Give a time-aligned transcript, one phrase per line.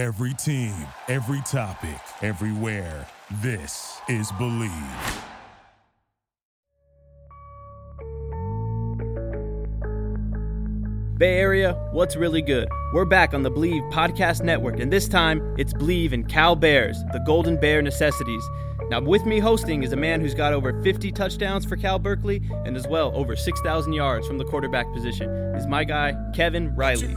[0.00, 0.72] Every team,
[1.08, 3.06] every topic, everywhere.
[3.42, 4.70] This is Believe.
[11.18, 12.66] Bay Area, what's really good?
[12.94, 16.96] We're back on the Believe Podcast Network, and this time it's Believe in Cal Bears,
[17.12, 18.42] the Golden Bear Necessities.
[18.88, 22.40] Now, with me hosting is a man who's got over 50 touchdowns for Cal Berkeley
[22.64, 25.28] and as well over 6,000 yards from the quarterback position.
[25.56, 27.14] Is my guy, Kevin Riley.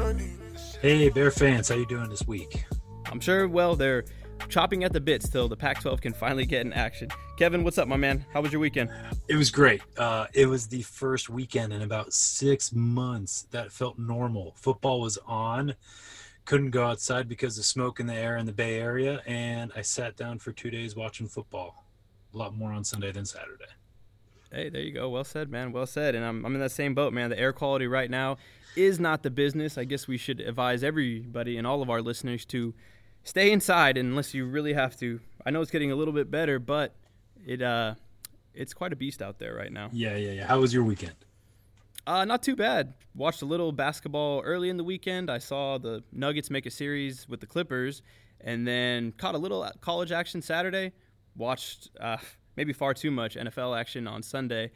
[0.83, 2.65] Hey, Bear fans, how you doing this week?
[3.09, 4.03] I'm sure, well, they're
[4.49, 7.07] chopping at the bits till the Pac 12 can finally get in action.
[7.37, 8.25] Kevin, what's up, my man?
[8.33, 8.89] How was your weekend?
[9.29, 9.81] It was great.
[9.97, 14.55] Uh, it was the first weekend in about six months that felt normal.
[14.57, 15.73] Football was on.
[16.43, 19.83] Couldn't go outside because of smoke in the air in the Bay Area, and I
[19.83, 21.85] sat down for two days watching football.
[22.33, 23.71] A lot more on Sunday than Saturday.
[24.51, 25.09] Hey, there you go.
[25.09, 25.71] Well said, man.
[25.71, 26.13] Well said.
[26.13, 27.29] And I'm, I'm in that same boat, man.
[27.29, 28.37] The air quality right now
[28.75, 29.77] is not the business.
[29.77, 32.73] I guess we should advise everybody and all of our listeners to
[33.23, 35.19] stay inside unless you really have to.
[35.45, 36.95] I know it's getting a little bit better, but
[37.45, 37.95] it uh,
[38.53, 39.89] it's quite a beast out there right now.
[39.91, 40.47] Yeah, yeah, yeah.
[40.47, 41.15] How was your weekend?
[42.05, 42.93] Uh, not too bad.
[43.15, 45.29] Watched a little basketball early in the weekend.
[45.29, 48.01] I saw the Nuggets make a series with the Clippers,
[48.41, 50.91] and then caught a little college action Saturday.
[51.35, 52.17] Watched uh,
[52.55, 54.71] maybe far too much NFL action on Sunday,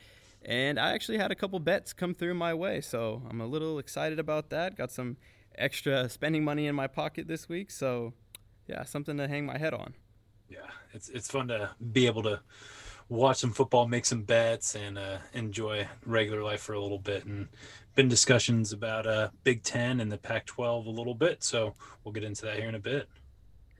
[0.48, 3.80] and I actually had a couple bets come through my way, so I'm a little
[3.80, 4.78] excited about that.
[4.78, 5.18] Got some
[5.56, 8.14] extra spending money in my pocket this week, so
[8.66, 9.94] yeah, something to hang my head on.
[10.50, 10.60] Yeah,
[10.94, 12.40] it's it's fun to be able to
[13.10, 17.26] watch some football, make some bets, and uh, enjoy regular life for a little bit.
[17.26, 17.50] And
[17.96, 21.74] been discussions about uh, Big Ten and the Pac-12 a little bit, so
[22.04, 23.10] we'll get into that here in a bit.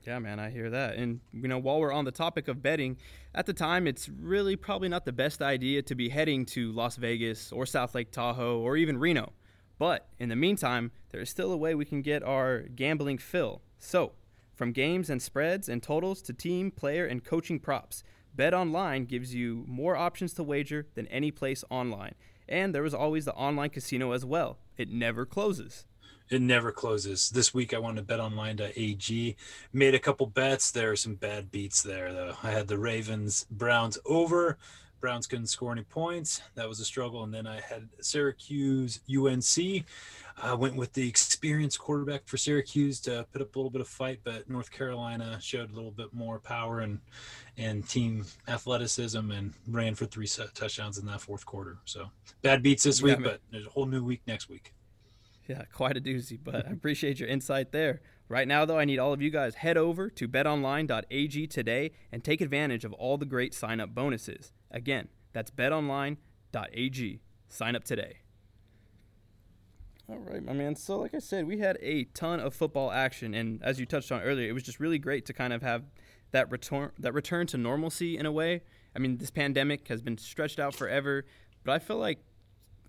[0.06, 0.96] Yeah, man, I hear that.
[0.96, 2.96] And you know, while we're on the topic of betting,
[3.34, 6.96] at the time it's really probably not the best idea to be heading to Las
[6.96, 9.32] Vegas or South Lake Tahoe or even Reno.
[9.78, 13.62] But in the meantime, there is still a way we can get our gambling fill.
[13.78, 14.12] So,
[14.54, 18.02] from games and spreads and totals to team, player, and coaching props,
[18.34, 22.14] Bet Online gives you more options to wager than any place online.
[22.48, 24.58] And there is always the online casino as well.
[24.76, 25.86] It never closes.
[26.30, 27.30] It never closes.
[27.30, 29.36] This week I went to betonline.ag,
[29.72, 30.70] made a couple bets.
[30.70, 32.34] There are some bad beats there though.
[32.42, 34.58] I had the Ravens Browns over.
[35.00, 36.42] Browns couldn't score any points.
[36.54, 37.22] That was a struggle.
[37.22, 39.84] And then I had Syracuse UNC.
[40.40, 43.88] I went with the experienced quarterback for Syracuse to put up a little bit of
[43.88, 47.00] fight, but North Carolina showed a little bit more power and
[47.56, 51.78] and team athleticism and ran for three touchdowns in that fourth quarter.
[51.84, 52.10] So
[52.42, 54.74] bad beats this week, yeah, but there's a whole new week next week.
[55.48, 58.02] Yeah, quite a doozy, but I appreciate your insight there.
[58.28, 62.22] Right now, though, I need all of you guys head over to betonline.ag today and
[62.22, 64.52] take advantage of all the great sign up bonuses.
[64.70, 67.20] Again, that's betonline.ag.
[67.48, 68.18] Sign up today.
[70.10, 70.74] All right, my man.
[70.76, 74.12] So, like I said, we had a ton of football action, and as you touched
[74.12, 75.84] on earlier, it was just really great to kind of have
[76.30, 78.60] that return that return to normalcy in a way.
[78.94, 81.24] I mean, this pandemic has been stretched out forever,
[81.64, 82.18] but I feel like,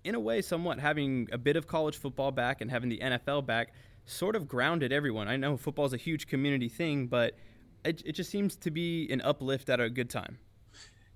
[0.04, 3.46] in a way, somewhat having a bit of college football back and having the NFL
[3.46, 3.74] back
[4.06, 5.28] sort of grounded everyone.
[5.28, 7.36] I know football is a huge community thing, but
[7.86, 10.40] it, it just seems to be an uplift at a good time.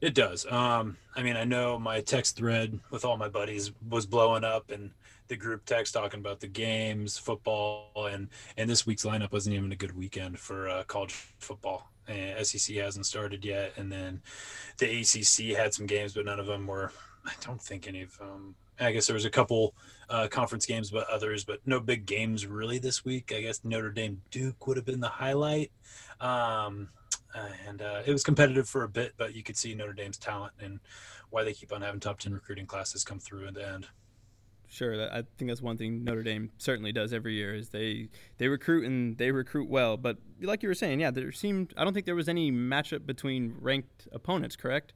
[0.02, 0.46] It does.
[0.52, 4.70] Um, I mean, I know my text thread with all my buddies was blowing up,
[4.70, 4.92] and
[5.30, 8.28] the group text talking about the games, football, and
[8.58, 11.90] and this week's lineup wasn't even a good weekend for uh, college football.
[12.10, 14.22] Uh, SEC hasn't started yet, and then
[14.78, 16.92] the ACC had some games, but none of them were.
[17.26, 18.56] I don't think any of them.
[18.80, 19.76] I guess there was a couple
[20.10, 23.34] uh, conference games, but others, but no big games really this week.
[23.36, 25.72] I guess Notre Dame Duke would have been the highlight.
[26.20, 26.90] Um,
[27.68, 30.54] and uh, it was competitive for a bit, but you could see Notre Dame's talent
[30.60, 30.80] and
[31.30, 33.88] why they keep on having top 10 recruiting classes come through in the end.
[34.70, 38.48] Sure, I think that's one thing Notre Dame certainly does every year is they they
[38.48, 39.98] recruit and they recruit well.
[39.98, 43.06] But like you were saying, yeah, there seemed I don't think there was any matchup
[43.06, 44.94] between ranked opponents, correct?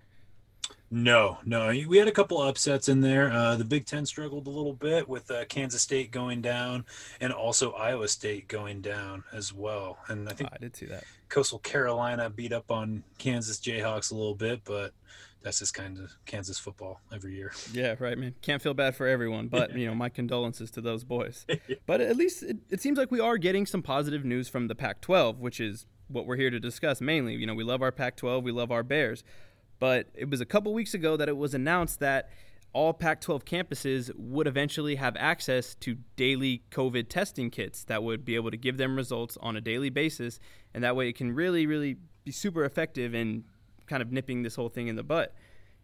[0.89, 1.67] No, no.
[1.87, 3.31] We had a couple upsets in there.
[3.31, 6.85] Uh, the Big Ten struggled a little bit with uh, Kansas State going down,
[7.19, 9.97] and also Iowa State going down as well.
[10.07, 11.03] And I think oh, I did see that.
[11.29, 14.93] Coastal Carolina beat up on Kansas Jayhawks a little bit, but
[15.41, 17.51] that's just kind of Kansas football every year.
[17.71, 18.35] Yeah, right, man.
[18.41, 21.45] Can't feel bad for everyone, but you know, my condolences to those boys.
[21.85, 24.75] But at least it, it seems like we are getting some positive news from the
[24.75, 27.35] Pac-12, which is what we're here to discuss mainly.
[27.35, 29.23] You know, we love our Pac-12, we love our Bears,
[29.79, 32.29] but it was a couple weeks ago that it was announced that
[32.73, 38.25] all Pac 12 campuses would eventually have access to daily COVID testing kits that would
[38.25, 40.39] be able to give them results on a daily basis.
[40.73, 43.45] And that way it can really, really be super effective in
[43.87, 45.33] kind of nipping this whole thing in the butt.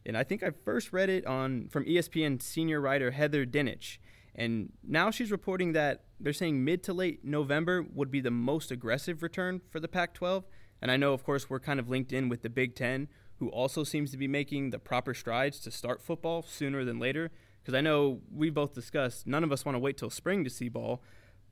[0.05, 3.97] And I think I first read it on from ESPN senior writer Heather Dinich.
[4.35, 8.71] And now she's reporting that they're saying mid to late November would be the most
[8.71, 10.45] aggressive return for the Pac 12.
[10.81, 13.07] And I know, of course, we're kind of linked in with the Big Ten,
[13.43, 17.29] who also seems to be making the proper strides to start football sooner than later.
[17.61, 20.49] Because I know we both discussed none of us want to wait till spring to
[20.49, 21.03] see ball,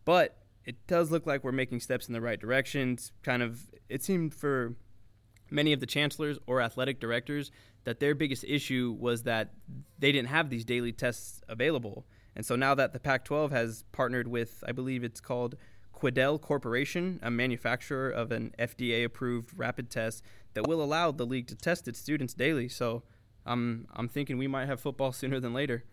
[0.05, 3.11] but it does look like we're making steps in the right directions.
[3.23, 4.75] Kind of, it seemed for
[5.49, 7.51] many of the chancellors or athletic directors
[7.83, 9.53] that their biggest issue was that
[9.99, 12.05] they didn't have these daily tests available.
[12.37, 15.57] And so now that the Pac 12 has partnered with, I believe it's called
[15.93, 20.23] Quidel Corporation, a manufacturer of an FDA approved rapid test
[20.53, 22.67] that will allow the league to test its students daily.
[22.67, 23.03] So
[23.45, 25.83] I'm, I'm thinking we might have football sooner than later.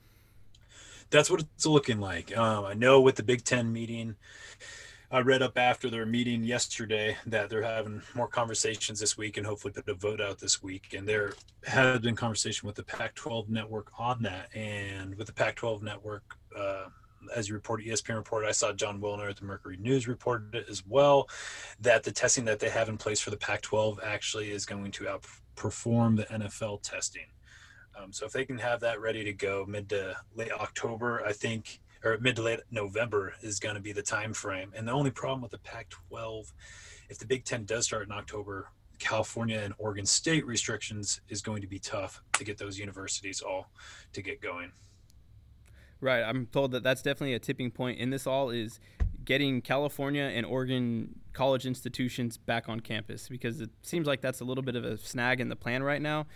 [1.10, 2.36] That's what it's looking like.
[2.36, 4.16] Um, I know with the Big Ten meeting,
[5.10, 9.46] I read up after their meeting yesterday that they're having more conversations this week and
[9.46, 10.94] hopefully put a vote out this week.
[10.94, 11.32] And there
[11.64, 14.54] has been conversation with the Pac-12 network on that.
[14.54, 16.86] And with the Pac-12 network, uh,
[17.34, 20.66] as you reported, ESPN reported, I saw Jon Wilner at the Mercury News reported it
[20.68, 21.28] as well,
[21.80, 25.04] that the testing that they have in place for the Pac-12 actually is going to
[25.04, 27.26] outperform the NFL testing.
[27.98, 31.32] Um, so if they can have that ready to go mid to late October, I
[31.32, 34.72] think or mid to late November is going to be the time frame.
[34.76, 36.52] And the only problem with the Pac-12,
[37.08, 38.68] if the Big Ten does start in October,
[38.98, 43.70] California and Oregon State restrictions is going to be tough to get those universities all
[44.12, 44.72] to get going.
[46.00, 48.78] Right, I'm told that that's definitely a tipping point in this all is
[49.24, 54.44] getting California and Oregon college institutions back on campus because it seems like that's a
[54.44, 56.26] little bit of a snag in the plan right now.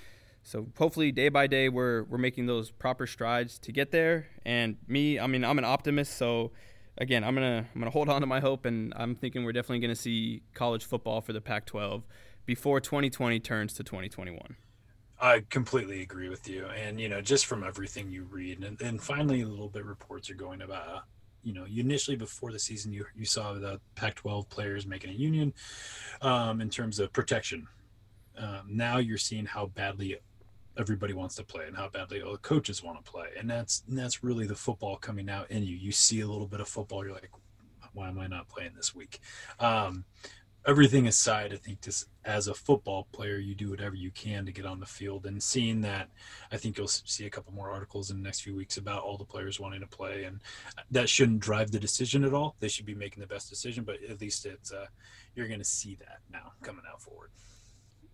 [0.43, 4.27] So hopefully, day by day, we're we're making those proper strides to get there.
[4.45, 6.51] And me, I mean, I'm an optimist, so
[6.99, 9.81] again, I'm gonna I'm gonna hold on to my hope, and I'm thinking we're definitely
[9.81, 12.03] gonna see college football for the Pac-12
[12.45, 14.57] before 2020 turns to 2021.
[15.23, 19.01] I completely agree with you, and you know, just from everything you read, and, and
[19.01, 21.05] finally, a little bit reports are going about.
[21.45, 25.55] You know, initially before the season, you you saw the Pac-12 players making a union
[26.23, 27.69] um, in terms of protection.
[28.37, 30.19] Um, now you're seeing how badly
[30.77, 33.83] everybody wants to play and how badly all the coaches want to play and that's
[33.89, 36.69] and that's really the football coming out in you you see a little bit of
[36.69, 37.31] football you're like
[37.93, 39.21] why am i not playing this week
[39.61, 40.03] um,
[40.67, 44.53] everything aside i think just as a football player you do whatever you can to
[44.53, 46.09] get on the field and seeing that
[46.53, 49.17] i think you'll see a couple more articles in the next few weeks about all
[49.17, 50.41] the players wanting to play and
[50.91, 53.97] that shouldn't drive the decision at all they should be making the best decision but
[54.09, 54.87] at least it's uh,
[55.35, 57.31] you're going to see that now coming out forward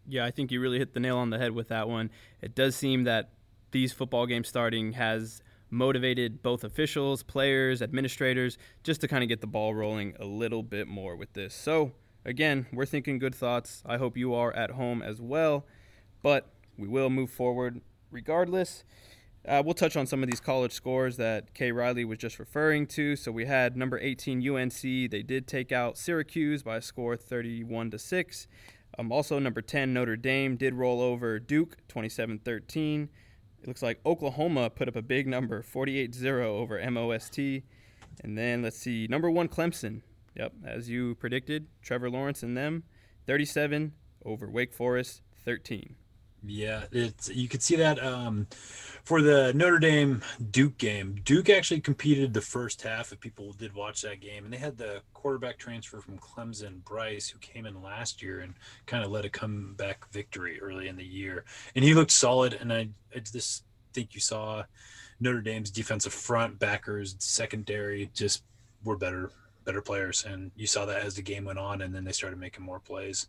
[0.08, 2.10] yeah, I think you really hit the nail on the head with that one.
[2.40, 3.30] It does seem that
[3.70, 9.42] these football games starting has motivated both officials, players, administrators, just to kind of get
[9.42, 11.54] the ball rolling a little bit more with this.
[11.54, 11.92] So,
[12.28, 13.82] again, we're thinking good thoughts.
[13.86, 15.66] I hope you are at home as well,
[16.22, 17.80] but we will move forward
[18.10, 18.84] regardless.
[19.46, 22.86] Uh, we'll touch on some of these college scores that Kay Riley was just referring
[22.88, 23.16] to.
[23.16, 24.82] So we had number 18 UNC.
[24.82, 28.46] They did take out Syracuse by a score 31 to six.
[28.98, 33.08] Um, also, number 10, Notre Dame did roll over Duke 27 13.
[33.62, 37.38] It looks like Oklahoma put up a big number 48 0 over MOST.
[38.22, 40.02] And then let's see, number one, Clemson.
[40.34, 42.84] Yep, as you predicted, Trevor Lawrence and them
[43.26, 43.92] 37
[44.24, 45.96] over Wake Forest 13.
[46.46, 48.46] Yeah, it's you could see that um,
[49.02, 51.16] for the Notre Dame Duke game.
[51.24, 53.12] Duke actually competed the first half.
[53.12, 57.28] If people did watch that game, and they had the quarterback transfer from Clemson, Brice,
[57.28, 58.54] who came in last year and
[58.86, 62.54] kind of led a comeback victory early in the year, and he looked solid.
[62.54, 64.62] And I, I just think you saw
[65.18, 68.44] Notre Dame's defensive front, backers, secondary, just
[68.84, 69.32] were better
[69.68, 72.38] better players, and you saw that as the game went on, and then they started
[72.38, 73.26] making more plays.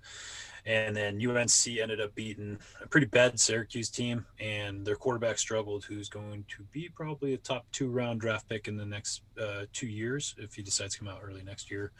[0.66, 5.84] And then UNC ended up beating a pretty bad Syracuse team, and their quarterback struggled,
[5.84, 9.66] who's going to be probably a top two round draft pick in the next uh,
[9.74, 11.92] two years if he decides to come out early next year.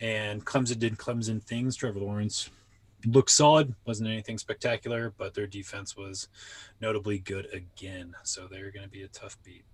[0.00, 1.76] And Clemson did Clemson things.
[1.76, 2.50] Trevor Lawrence
[3.06, 6.26] looked solid, wasn't anything spectacular, but their defense was
[6.80, 8.16] notably good again.
[8.24, 9.64] So they're going to be a tough beat.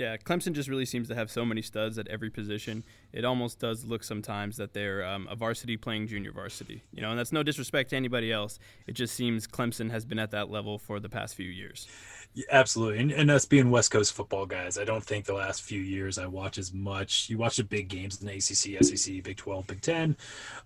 [0.00, 2.84] Yeah, Clemson just really seems to have so many studs at every position.
[3.12, 6.82] It almost does look sometimes that they're um, a varsity playing junior varsity.
[6.90, 8.58] You know, and that's no disrespect to anybody else.
[8.86, 11.86] It just seems Clemson has been at that level for the past few years.
[12.32, 15.60] Yeah, absolutely, and, and us being West Coast football guys, I don't think the last
[15.60, 17.28] few years I watch as much.
[17.28, 20.16] You watch the big games in the ACC, SEC, Big Twelve, Big Ten,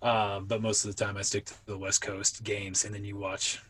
[0.01, 3.05] um, but most of the time I stick to the West Coast games, and then
[3.05, 3.61] you watch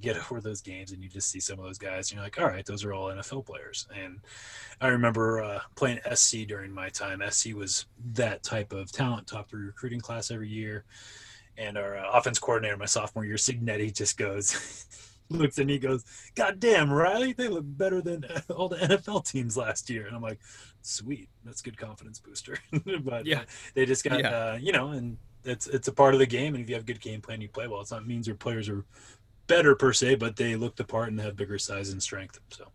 [0.00, 2.38] get over those games and you just see some of those guys and you're like
[2.38, 4.20] all right those are all nfl players and
[4.80, 9.48] i remember uh, playing sc during my time sc was that type of talent top
[9.48, 10.84] three recruiting class every year
[11.56, 14.86] and our uh, offense coordinator my sophomore year Cignetti just goes
[15.30, 18.24] looks and he goes, "God damn, Riley, they look better than
[18.54, 20.40] all the NFL teams last year." And I'm like,
[20.82, 22.58] "Sweet, that's good confidence booster."
[23.00, 24.30] but yeah, they just got, yeah.
[24.30, 26.54] uh, you know, and it's it's a part of the game.
[26.54, 27.80] And if you have good game plan, you play well.
[27.80, 28.84] It's not means your players are
[29.46, 32.38] better per se, but they look the part and have bigger size and strength.
[32.50, 32.68] So.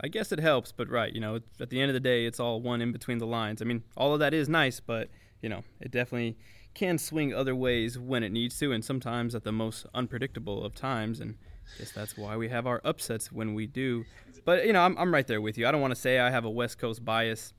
[0.00, 2.38] I guess it helps, but right, you know, at the end of the day, it's
[2.38, 3.62] all one in between the lines.
[3.62, 5.08] I mean, all of that is nice, but
[5.40, 6.36] you know, it definitely
[6.74, 10.74] can swing other ways when it needs to, and sometimes at the most unpredictable of
[10.74, 11.20] times.
[11.20, 11.36] And
[11.74, 14.04] I guess that's why we have our upsets when we do.
[14.44, 15.66] But you know, I'm I'm right there with you.
[15.66, 17.54] I don't want to say I have a West Coast bias,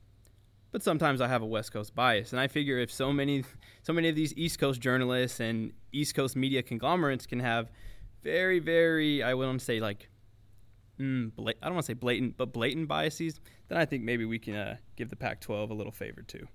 [0.70, 3.44] but sometimes I have a West Coast bias, and I figure if so many
[3.82, 7.68] so many of these East Coast journalists and East Coast media conglomerates can have
[8.28, 10.10] very, very, I wouldn't say like,
[11.00, 14.26] mm, bla- I don't want to say blatant, but blatant biases, then I think maybe
[14.26, 16.46] we can uh, give the Pac 12 a little favor too.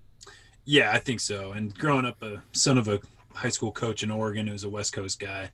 [0.66, 1.52] Yeah, I think so.
[1.52, 3.00] And growing up a son of a
[3.34, 5.50] high school coach in Oregon who's a West Coast guy,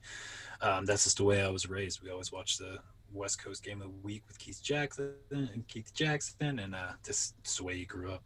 [0.61, 2.03] um, that's just the way I was raised.
[2.03, 2.79] We always watched the
[3.13, 7.41] West Coast game of the week with Keith Jackson and Keith Jackson, and uh, just,
[7.43, 8.23] just the way you grew up.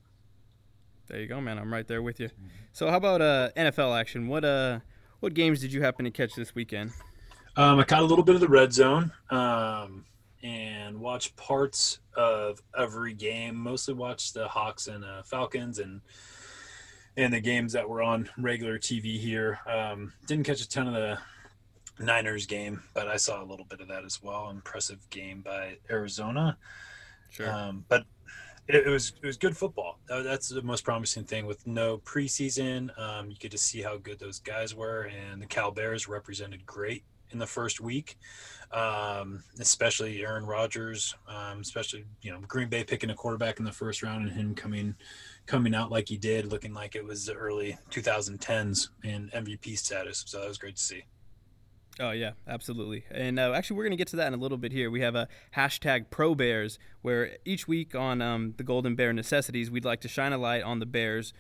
[1.08, 1.60] There you go, man.
[1.60, 2.30] I'm right there with you.
[2.30, 2.48] Mm-hmm.
[2.72, 4.28] So, how about uh, NFL action?
[4.28, 4.80] What uh,
[5.20, 6.92] what games did you happen to catch this weekend?
[7.56, 10.06] Um, I caught a little bit of the red zone um,
[10.42, 13.56] and watched parts of every game.
[13.56, 16.02] Mostly watched the Hawks and uh, Falcons and
[17.16, 19.60] and the games that were on regular TV here.
[19.68, 21.20] Um, didn't catch a ton of the
[22.04, 24.50] Niners game, but I saw a little bit of that as well.
[24.50, 26.58] Impressive game by Arizona.
[27.30, 27.54] Sure.
[27.54, 28.04] Um, but
[28.68, 30.00] it, it, was it was good football.
[30.08, 31.46] That's the most promising thing.
[31.46, 35.46] With no preseason, um, you get to see how good those guys were, and the
[35.46, 38.18] Cal Bears represented great in the first week,
[38.72, 43.72] um, especially Aaron Rodgers, um, especially you know Green Bay picking a quarterback in the
[43.72, 44.96] first round and him coming
[45.46, 50.24] coming out like he did, looking like it was the early 2010s in MVP status.
[50.26, 51.04] So that was great to see.
[52.00, 53.06] Oh yeah, absolutely.
[53.12, 54.90] And uh, actually, we're going to get to that in a little bit here.
[54.90, 59.70] We have a hashtag Pro Bears, where each week on um, the Golden Bear necessities,
[59.70, 61.34] we'd like to shine a light on the Bears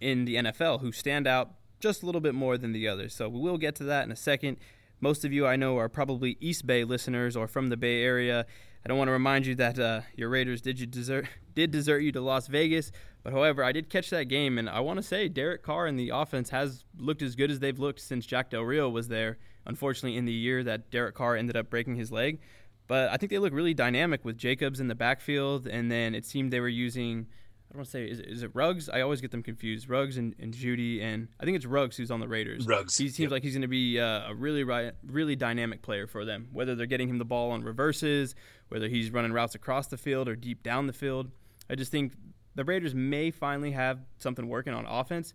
[0.00, 3.14] in the NFL who stand out just a little bit more than the others.
[3.14, 4.58] So we will get to that in a second.
[5.00, 8.46] Most of you I know are probably East Bay listeners or from the Bay Area.
[8.84, 12.00] I don't want to remind you that uh, your Raiders did you desert did desert
[12.00, 15.02] you to Las Vegas, but however, I did catch that game, and I want to
[15.02, 18.50] say Derek Carr and the offense has looked as good as they've looked since Jack
[18.50, 19.38] Del Rio was there.
[19.66, 22.40] Unfortunately, in the year that Derek Carr ended up breaking his leg,
[22.86, 26.26] but I think they look really dynamic with Jacobs in the backfield, and then it
[26.26, 27.26] seemed they were using
[27.70, 28.88] I don't want to say is it, is it Ruggs?
[28.88, 29.88] I always get them confused.
[29.88, 32.66] Ruggs and, and Jeudy and I think it's Ruggs who's on the Raiders.
[32.66, 32.96] Ruggs.
[32.96, 33.30] He seems yep.
[33.32, 34.64] like he's going to be uh, a really
[35.04, 36.48] really dynamic player for them.
[36.52, 38.34] Whether they're getting him the ball on reverses,
[38.68, 41.30] whether he's running routes across the field or deep down the field,
[41.68, 42.12] I just think
[42.54, 45.34] the Raiders may finally have something working on offense.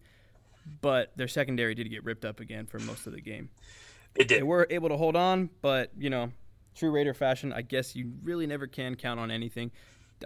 [0.82, 3.50] But their secondary did get ripped up again for most of the game.
[4.16, 4.40] It did.
[4.40, 6.32] They were able to hold on, but you know,
[6.76, 9.72] true Raider fashion, I guess you really never can count on anything.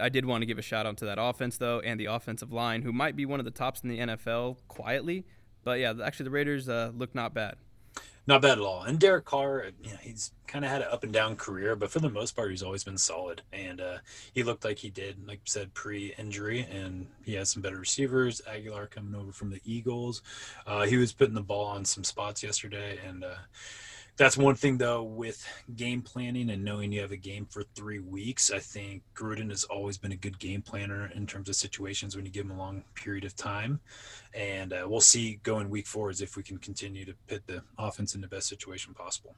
[0.00, 2.52] I did want to give a shout out to that offense though, and the offensive
[2.52, 5.24] line, who might be one of the tops in the NFL quietly.
[5.62, 7.56] But yeah, actually the Raiders uh, look not bad.
[8.26, 8.82] Not bad at all.
[8.82, 11.90] And Derek Carr, you know, he's kind of had an up and down career, but
[11.90, 13.42] for the most part, he's always been solid.
[13.52, 13.98] And uh,
[14.32, 18.40] he looked like he did, like said, pre-injury, and he has some better receivers.
[18.48, 20.22] Agholor coming over from the Eagles,
[20.66, 23.34] uh, he was putting the ball on some spots yesterday, and uh,
[24.16, 25.44] that's one thing though with
[25.74, 28.50] game planning and knowing you have a game for three weeks.
[28.50, 32.24] I think Gruden has always been a good game planner in terms of situations when
[32.24, 33.80] you give him a long period of time,
[34.32, 38.14] and uh, we'll see going week forwards if we can continue to put the offense
[38.14, 39.34] in the best situation possible.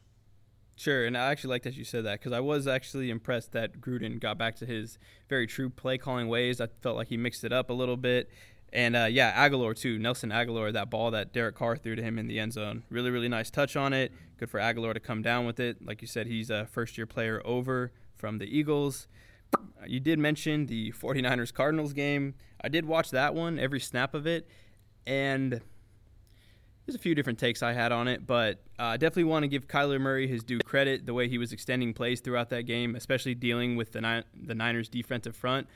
[0.79, 3.81] Sure, and I actually like that you said that because I was actually impressed that
[3.81, 6.61] Gruden got back to his very true play calling ways.
[6.61, 8.29] I felt like he mixed it up a little bit
[8.73, 9.99] and uh, yeah, Agholor too.
[9.99, 12.85] Nelson Agholor, that ball that Derek Carr threw to him in the end zone.
[12.91, 14.13] Really, really nice touch on it.
[14.39, 15.85] Good for Agholor to come down with it.
[15.85, 19.09] Like you said, he's a first year player over from the Eagles.
[19.87, 22.35] You did mention the 49ers Cardinals game.
[22.61, 24.49] I did watch that one, every snap of it.
[25.07, 25.61] And
[26.85, 29.43] there's a few different takes I had on it, but uh, I uh, definitely want
[29.43, 32.63] to give Kyler Murray his due credit the way he was extending plays throughout that
[32.63, 35.67] game, especially dealing with the, the Niners defensive front.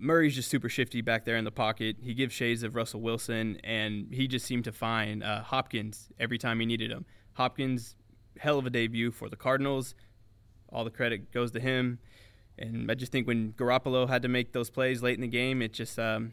[0.00, 1.96] Murray's just super shifty back there in the pocket.
[2.00, 6.38] He gives shades of Russell Wilson, and he just seemed to find uh, Hopkins every
[6.38, 7.04] time he needed him.
[7.34, 7.96] Hopkins,
[8.38, 9.94] hell of a debut for the Cardinals.
[10.70, 11.98] All the credit goes to him.
[12.58, 15.60] And I just think when Garoppolo had to make those plays late in the game,
[15.60, 16.32] it just um,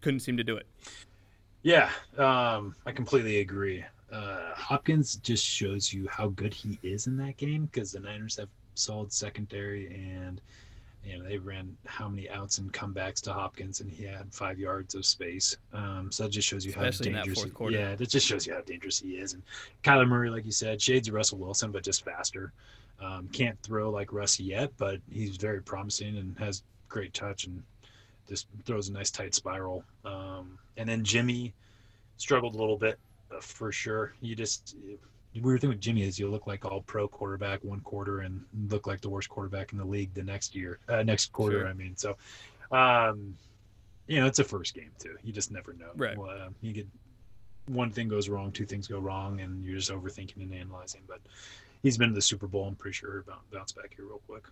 [0.00, 0.66] couldn't seem to do it.
[1.62, 3.84] Yeah, um, I completely agree.
[4.10, 8.36] Uh, Hopkins just shows you how good he is in that game because the Niners
[8.36, 10.40] have solid secondary and–
[11.04, 14.58] you know, they ran how many outs and comebacks to Hopkins, and he had five
[14.58, 15.56] yards of space.
[15.72, 17.44] Um, so that just shows you Especially how dangerous.
[17.44, 19.34] He, yeah, that just shows you how dangerous he is.
[19.34, 19.42] And
[19.82, 22.52] Kyler Murray, like you said, shades of Russell Wilson, but just faster.
[23.00, 27.62] Um, can't throw like Russ yet, but he's very promising and has great touch and
[28.28, 29.84] just throws a nice tight spiral.
[30.04, 31.52] Um, and then Jimmy
[32.16, 32.98] struggled a little bit
[33.34, 34.14] uh, for sure.
[34.20, 34.76] You just
[35.40, 38.86] weird thing with Jimmy is you'll look like all pro quarterback one quarter and look
[38.86, 41.60] like the worst quarterback in the league the next year, uh, next quarter.
[41.60, 41.68] Sure.
[41.68, 42.16] I mean, so
[42.70, 43.36] um,
[44.06, 45.16] you know, it's a first game too.
[45.22, 45.90] You just never know.
[45.96, 46.16] Right.
[46.16, 46.86] Well, uh, you get
[47.66, 51.02] one thing goes wrong, two things go wrong, and you're just overthinking and analyzing.
[51.08, 51.20] But
[51.82, 52.66] he's been to the Super Bowl.
[52.66, 54.44] I'm pretty sure he'll bounce back here real quick.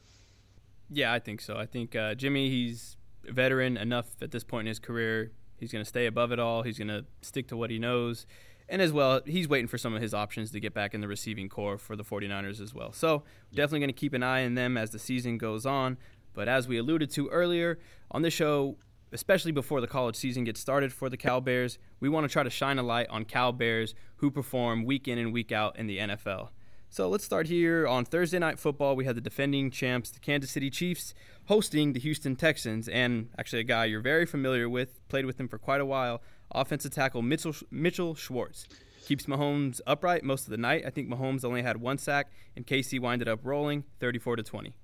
[0.90, 1.56] Yeah, I think so.
[1.56, 2.96] I think uh, Jimmy, he's
[3.28, 5.32] a veteran enough at this point in his career.
[5.58, 6.62] He's going to stay above it all.
[6.62, 8.26] He's going to stick to what he knows.
[8.72, 11.06] And as well, he's waiting for some of his options to get back in the
[11.06, 12.90] receiving core for the 49ers as well.
[12.90, 15.98] So, definitely going to keep an eye on them as the season goes on.
[16.32, 17.78] But as we alluded to earlier
[18.10, 18.78] on the show,
[19.12, 22.42] especially before the college season gets started for the Cal Bears, we want to try
[22.42, 25.86] to shine a light on Cal Bears who perform week in and week out in
[25.86, 26.48] the NFL.
[26.88, 28.96] So let's start here on Thursday Night Football.
[28.96, 31.12] We had the defending champs, the Kansas City Chiefs,
[31.46, 35.48] hosting the Houston Texans, and actually a guy you're very familiar with, played with him
[35.48, 36.22] for quite a while,
[36.54, 38.66] offensive tackle Mitchell, Mitchell Schwartz.
[39.04, 40.84] Keeps Mahomes upright most of the night.
[40.86, 44.74] I think Mahomes only had one sack, and KC winded up rolling 34 to 20.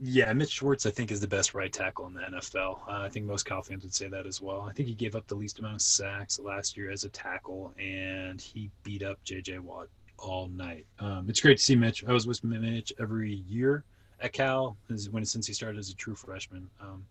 [0.00, 2.80] Yeah, Mitch Schwartz, I think, is the best right tackle in the NFL.
[2.88, 4.62] Uh, I think most Cal fans would say that as well.
[4.62, 7.72] I think he gave up the least amount of sacks last year as a tackle,
[7.78, 9.60] and he beat up J.J.
[9.60, 9.88] Watt
[10.18, 10.86] all night.
[10.98, 12.04] Um, it's great to see Mitch.
[12.04, 13.84] I was with Mitch every year
[14.20, 14.76] at Cal
[15.10, 16.68] when since he started as a true freshman.
[16.80, 17.04] Um,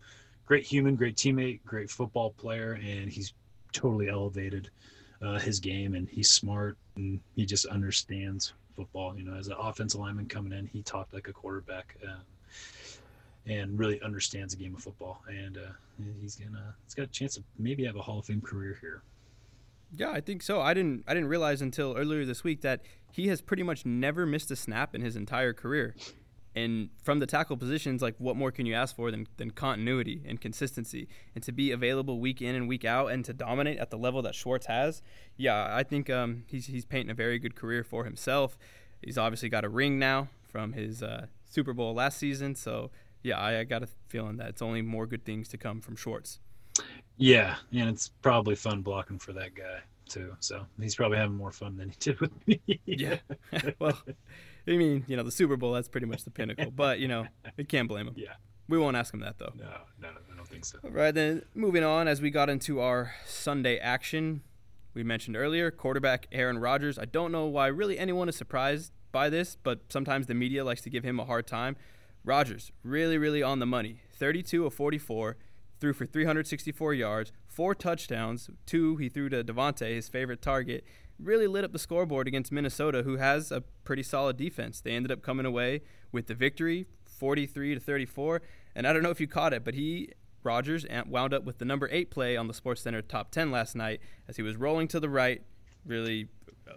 [0.46, 3.32] great human, great teammate, great football player, and he's
[3.74, 4.70] totally elevated
[5.20, 5.94] uh, his game.
[5.94, 9.14] And he's smart and he just understands football.
[9.16, 11.96] You know, as an offensive lineman coming in, he talked like a quarterback.
[12.02, 12.22] Um,
[13.46, 15.22] and really understands the game of football.
[15.28, 15.72] And uh,
[16.20, 19.02] he's gonna he's got a chance to maybe have a Hall of Fame career here.
[19.96, 20.60] Yeah, I think so.
[20.60, 24.26] I didn't I didn't realize until earlier this week that he has pretty much never
[24.26, 25.94] missed a snap in his entire career.
[26.56, 30.22] And from the tackle positions, like what more can you ask for than, than continuity
[30.24, 31.08] and consistency?
[31.34, 34.22] And to be available week in and week out and to dominate at the level
[34.22, 35.02] that Schwartz has,
[35.36, 38.56] yeah, I think um, he's, he's painting a very good career for himself.
[39.02, 42.54] He's obviously got a ring now from his uh, Super Bowl last season.
[42.54, 42.90] So
[43.22, 45.96] yeah, I, I got a feeling that it's only more good things to come from
[45.96, 46.38] Schwartz.
[47.16, 50.36] Yeah, and it's probably fun blocking for that guy too.
[50.40, 52.60] So he's probably having more fun than he did with me.
[52.84, 53.16] yeah.
[53.78, 53.98] well,
[54.66, 57.26] I mean, you know, the Super Bowl that's pretty much the pinnacle, but you know,
[57.56, 58.14] we can't blame him.
[58.16, 58.34] Yeah.
[58.68, 59.52] We won't ask him that though.
[59.56, 59.66] No,
[60.00, 60.78] no, I don't think so.
[60.82, 64.42] All right, then moving on as we got into our Sunday action,
[64.94, 66.98] we mentioned earlier quarterback Aaron Rodgers.
[66.98, 70.80] I don't know why really anyone is surprised by this, but sometimes the media likes
[70.82, 71.76] to give him a hard time.
[72.24, 74.00] Rodgers, really, really on the money.
[74.12, 75.36] 32 of 44,
[75.78, 78.48] threw for 364 yards, four touchdowns.
[78.64, 80.84] Two he threw to Davante, his favorite target.
[81.18, 84.80] Really lit up the scoreboard against Minnesota, who has a pretty solid defense.
[84.80, 88.42] They ended up coming away with the victory, 43 to 34.
[88.74, 90.10] And I don't know if you caught it, but he
[90.42, 94.00] Rodgers wound up with the number eight play on the SportsCenter top 10 last night
[94.28, 95.42] as he was rolling to the right,
[95.86, 96.28] really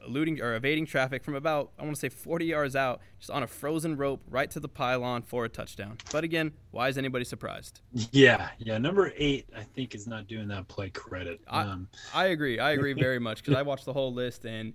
[0.05, 3.43] eluding or evading traffic from about I want to say 40 yards out, just on
[3.43, 5.97] a frozen rope right to the pylon for a touchdown.
[6.11, 7.81] But again, why is anybody surprised?
[8.11, 8.77] Yeah, yeah.
[8.77, 11.41] Number eight, I think, is not doing that play credit.
[11.47, 12.59] Um, I, I agree.
[12.59, 14.73] I agree very much because I watched the whole list and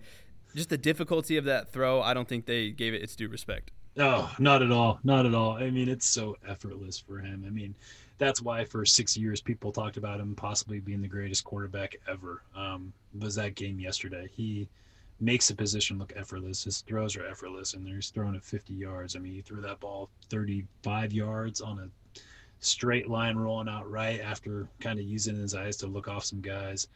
[0.54, 2.02] just the difficulty of that throw.
[2.02, 3.70] I don't think they gave it its due respect.
[3.96, 4.98] No, not at all.
[5.04, 5.52] Not at all.
[5.52, 7.44] I mean, it's so effortless for him.
[7.46, 7.74] I mean,
[8.22, 12.42] that's why for six years people talked about him possibly being the greatest quarterback ever.
[12.54, 14.28] Um, was that game yesterday?
[14.32, 14.68] He
[15.18, 16.62] makes the position look effortless.
[16.62, 19.16] His throws are effortless, and he's throwing at 50 yards.
[19.16, 22.20] I mean, he threw that ball 35 yards on a
[22.60, 26.40] straight line rolling out right after kind of using his eyes to look off some
[26.40, 26.86] guys.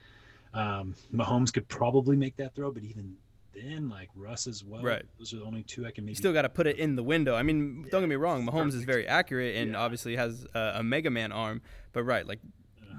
[0.54, 3.16] Um, Mahomes could probably make that throw, but even
[3.56, 4.82] then, like Russ as well.
[4.82, 5.04] Right.
[5.18, 6.12] Those are the only two I can make.
[6.12, 7.34] You still got to put it in the window.
[7.34, 8.46] I mean, yeah, don't get me wrong.
[8.46, 9.78] Mahomes is very accurate and yeah.
[9.78, 12.40] obviously has a, a Mega Man arm, but right, like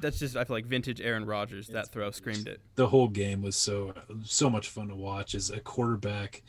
[0.02, 1.68] that's just I feel like vintage Aaron Rodgers.
[1.68, 2.62] That throw screamed it.
[2.76, 3.94] The whole game was so
[4.24, 6.44] so much fun to watch as a quarterback,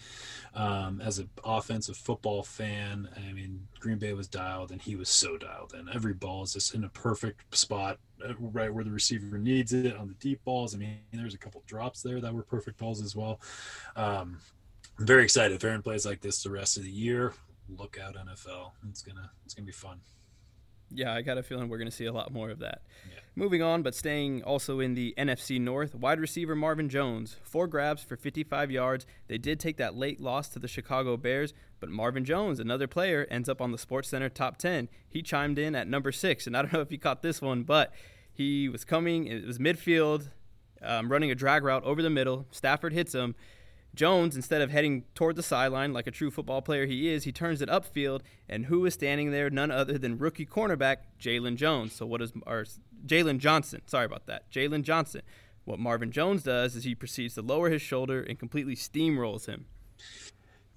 [0.55, 3.09] um, as an offensive football fan.
[3.17, 5.89] I mean, Green Bay was dialed, and he was so dialed in.
[5.93, 7.99] Every ball is just in a perfect spot,
[8.41, 10.75] right where the receiver needs it on the deep balls.
[10.75, 13.41] I mean, there's a couple drops there that were perfect balls as well.
[13.97, 14.39] Um,
[14.99, 15.55] I'm very excited.
[15.55, 17.33] If Aaron plays like this the rest of the year,
[17.69, 18.73] look out NFL.
[18.89, 20.01] It's gonna it's gonna be fun.
[20.91, 22.83] Yeah, I got a feeling we're going to see a lot more of that.
[23.11, 23.21] Yeah.
[23.35, 28.03] Moving on, but staying also in the NFC North, wide receiver Marvin Jones, four grabs
[28.03, 29.07] for 55 yards.
[29.29, 33.27] They did take that late loss to the Chicago Bears, but Marvin Jones, another player,
[33.31, 34.89] ends up on the Sports Center top 10.
[35.09, 37.63] He chimed in at number six, and I don't know if you caught this one,
[37.63, 37.93] but
[38.33, 40.31] he was coming, it was midfield,
[40.83, 42.47] um, running a drag route over the middle.
[42.51, 43.35] Stafford hits him.
[43.95, 47.33] Jones, instead of heading toward the sideline like a true football player he is, he
[47.33, 49.51] turns it upfield, and who is standing there?
[49.51, 51.95] None other than rookie cornerback Jaylon Jones.
[51.95, 52.65] So what is or
[53.07, 53.83] Jaylon Johnson?
[53.87, 55.23] Sorry about that, Jaylon Johnson.
[55.65, 59.67] What Marvin Jones does is he proceeds to lower his shoulder and completely steamrolls him.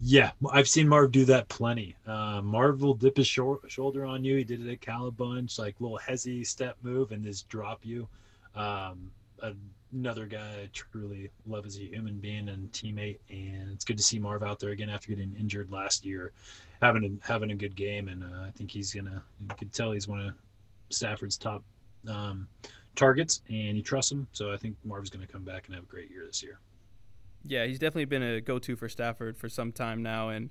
[0.04, 1.96] Yeah, I've seen Marv do that plenty.
[2.08, 4.38] Uh, Marv will dip his shoulder on you.
[4.38, 8.08] He did it at Calabunch, like little hezzy step move and just drop you.
[8.56, 9.12] Um,
[9.94, 14.04] another guy I truly love as a human being and teammate, and it's good to
[14.04, 16.32] see Marv out there again after getting injured last year,
[16.82, 19.22] having a, having a good game, and uh, I think he's gonna.
[19.42, 20.34] You can tell he's one of
[20.90, 21.64] Stafford's top
[22.08, 22.48] um,
[22.96, 24.28] targets, and you trust him.
[24.32, 26.60] So I think Marv's gonna come back and have a great year this year.
[27.44, 30.50] Yeah, he's definitely been a go-to for Stafford for some time now, and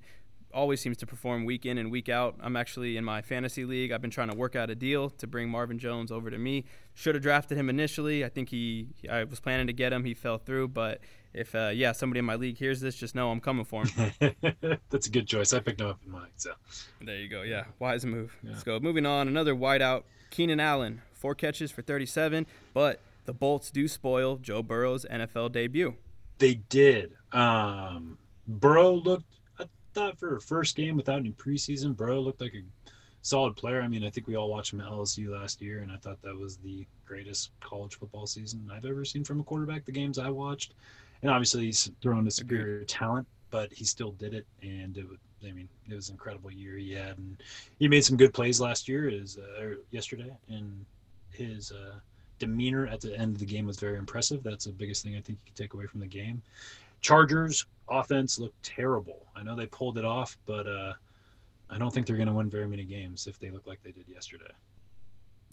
[0.53, 2.35] always seems to perform week in and week out.
[2.41, 3.91] I'm actually in my fantasy league.
[3.91, 6.65] I've been trying to work out a deal to bring Marvin Jones over to me.
[6.93, 8.23] Should have drafted him initially.
[8.25, 10.03] I think he, I was planning to get him.
[10.03, 10.99] He fell through, but
[11.33, 14.11] if uh, yeah, somebody in my league hears this, just know I'm coming for him.
[14.89, 15.53] That's a good choice.
[15.53, 16.29] I picked him up in mine.
[16.35, 16.51] So
[17.01, 17.41] there you go.
[17.43, 18.35] Yeah, wise move.
[18.43, 18.51] Yeah.
[18.51, 18.79] Let's go.
[18.79, 19.27] Moving on.
[19.27, 20.03] Another wideout.
[20.29, 25.95] Keenan Allen, four catches for 37, but the Bolts do spoil Joe Burrow's NFL debut.
[26.39, 27.13] They did.
[27.33, 29.40] Um, Burrow looked,
[29.93, 32.63] thought for a first game without any preseason, Burrow looked like a
[33.21, 33.81] solid player.
[33.81, 36.21] I mean, I think we all watched him at LSU last year, and I thought
[36.21, 39.85] that was the greatest college football season I've ever seen from a quarterback.
[39.85, 40.73] The games I watched,
[41.21, 45.19] and obviously he's thrown a superior talent, but he still did it, and it would.
[45.43, 47.41] I mean, it was an incredible year he had, and
[47.79, 50.85] he made some good plays last year, is uh, yesterday, and
[51.31, 51.95] his uh,
[52.37, 54.43] demeanor at the end of the game was very impressive.
[54.43, 56.43] That's the biggest thing I think you can take away from the game.
[57.01, 59.27] Chargers offense looked terrible.
[59.35, 60.93] I know they pulled it off, but uh,
[61.69, 63.91] I don't think they're going to win very many games if they look like they
[63.91, 64.51] did yesterday.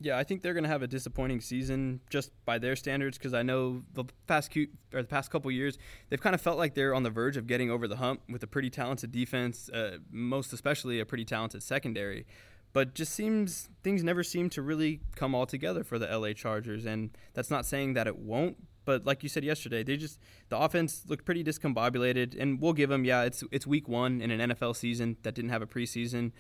[0.01, 3.35] Yeah, I think they're going to have a disappointing season just by their standards because
[3.35, 5.77] I know the past or the past couple years
[6.09, 8.43] they've kind of felt like they're on the verge of getting over the hump with
[8.45, 12.27] a pretty talented defense, uh, most especially a pretty talented secondary
[12.73, 16.85] but just seems things never seem to really come all together for the LA Chargers
[16.85, 18.57] and that's not saying that it won't
[18.89, 22.89] but like you said yesterday they just the offense looked pretty discombobulated and we'll give
[22.89, 26.33] them yeah it's it's week 1 in an NFL season that didn't have a preseason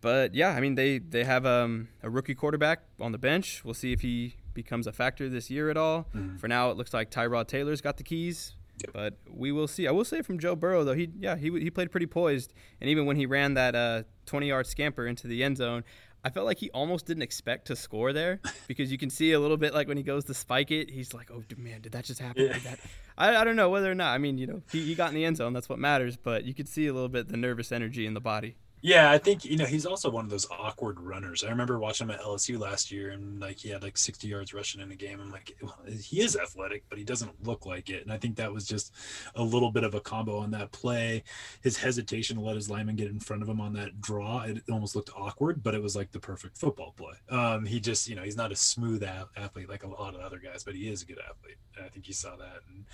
[0.00, 3.74] but yeah I mean they they have um, a rookie quarterback on the bench we'll
[3.74, 6.36] see if he becomes a factor this year at all mm-hmm.
[6.36, 8.54] for now it looks like Tyrod Taylor's got the keys.
[8.92, 9.86] But we will see.
[9.86, 12.90] I will say from Joe Burrow though, he yeah he he played pretty poised, and
[12.90, 15.84] even when he ran that uh, 20 yard scamper into the end zone,
[16.24, 19.40] I felt like he almost didn't expect to score there because you can see a
[19.40, 22.04] little bit like when he goes to spike it, he's like, oh man, did that
[22.04, 22.46] just happen?
[22.46, 22.58] Yeah.
[22.60, 22.78] That?
[23.18, 24.14] I, I don't know whether or not.
[24.14, 25.52] I mean, you know, he, he got in the end zone.
[25.52, 26.16] That's what matters.
[26.16, 28.56] But you could see a little bit the nervous energy in the body.
[28.84, 31.42] Yeah, I think you know he's also one of those awkward runners.
[31.42, 34.52] I remember watching him at LSU last year, and like he had like 60 yards
[34.52, 35.22] rushing in a game.
[35.22, 38.02] I'm like, well, he is athletic, but he doesn't look like it.
[38.02, 38.92] And I think that was just
[39.36, 41.24] a little bit of a combo on that play.
[41.62, 44.62] His hesitation to let his lineman get in front of him on that draw, it
[44.70, 47.14] almost looked awkward, but it was like the perfect football play.
[47.30, 50.38] Um, he just, you know, he's not a smooth athlete like a lot of other
[50.38, 51.56] guys, but he is a good athlete.
[51.82, 52.60] I think you saw that.
[52.68, 52.84] And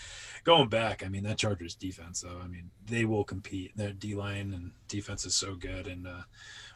[0.45, 3.77] going back, I mean, that Chargers defense, though, I mean, they will compete.
[3.77, 6.23] Their D line and defense is so good, and uh,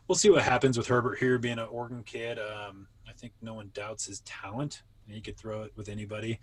[0.09, 2.39] we'll see what happens with Herbert here being an Oregon kid.
[2.39, 4.83] Um, I think no one doubts his talent.
[5.07, 6.41] He could throw it with anybody.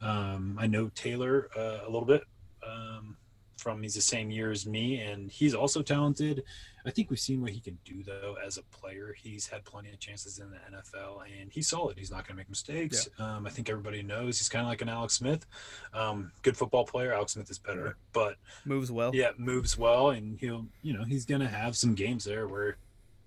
[0.00, 2.24] Um, I know Taylor uh, a little bit.
[2.66, 3.16] Um,
[3.60, 6.42] from he's the same year as me, and he's also talented.
[6.84, 9.14] I think we've seen what he can do though as a player.
[9.16, 11.98] He's had plenty of chances in the NFL, and he's solid.
[11.98, 13.08] He's not going to make mistakes.
[13.18, 13.36] Yeah.
[13.36, 15.46] Um, I think everybody knows he's kind of like an Alex Smith,
[15.94, 17.12] um, good football player.
[17.12, 19.14] Alex Smith is better, but moves well.
[19.14, 22.76] Yeah, moves well, and he'll you know he's going to have some games there where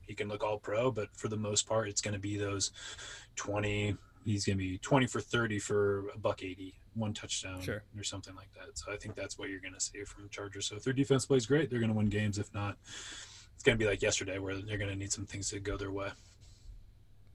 [0.08, 2.72] he can look all pro, but for the most part, it's going to be those
[3.36, 3.96] twenty.
[4.26, 7.84] He's going to be twenty for thirty for a buck eighty one touchdown sure.
[7.98, 8.78] or something like that.
[8.78, 10.68] So I think that's what you're going to see from Chargers.
[10.68, 12.38] So if their defense plays great, they're going to win games.
[12.38, 12.78] If not,
[13.64, 15.78] it's going to be like yesterday where they're going to need some things to go
[15.78, 16.10] their way.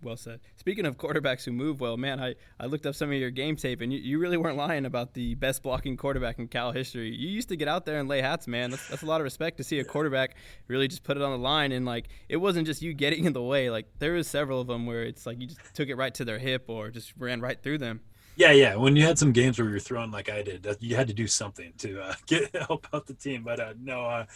[0.02, 0.40] Well said.
[0.56, 3.56] Speaking of quarterbacks who move well, man, I, I looked up some of your game
[3.56, 7.08] tape, and you, you really weren't lying about the best blocking quarterback in Cal history.
[7.16, 8.70] You used to get out there and lay hats, man.
[8.70, 10.36] That's, that's a lot of respect to see a quarterback
[10.66, 11.72] really just put it on the line.
[11.72, 13.70] And, like, it wasn't just you getting in the way.
[13.70, 16.26] Like, there was several of them where it's like you just took it right to
[16.26, 18.02] their hip or just ran right through them.
[18.38, 18.76] Yeah, yeah.
[18.76, 21.26] When you had some games where you're throwing like I did, you had to do
[21.26, 23.42] something to uh, get help out the team.
[23.42, 24.26] But uh, no, uh,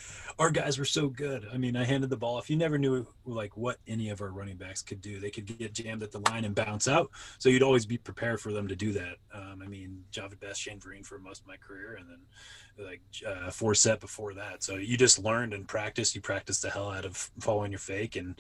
[0.41, 1.47] our guys were so good.
[1.55, 2.41] I mean, I handed the ball.
[2.41, 5.57] If you never knew like what any of our running backs could do, they could
[5.57, 7.13] get jammed at the line and bounce out.
[7.39, 9.19] So you'd always be prepared for them to do that.
[9.33, 13.03] Um, I mean, Jahvid Best, Shane Vereen for most of my career, and then like
[13.25, 14.65] uh, Forsett before that.
[14.65, 16.17] So you just learned and practiced.
[16.17, 18.35] You practiced the hell out of following your fake and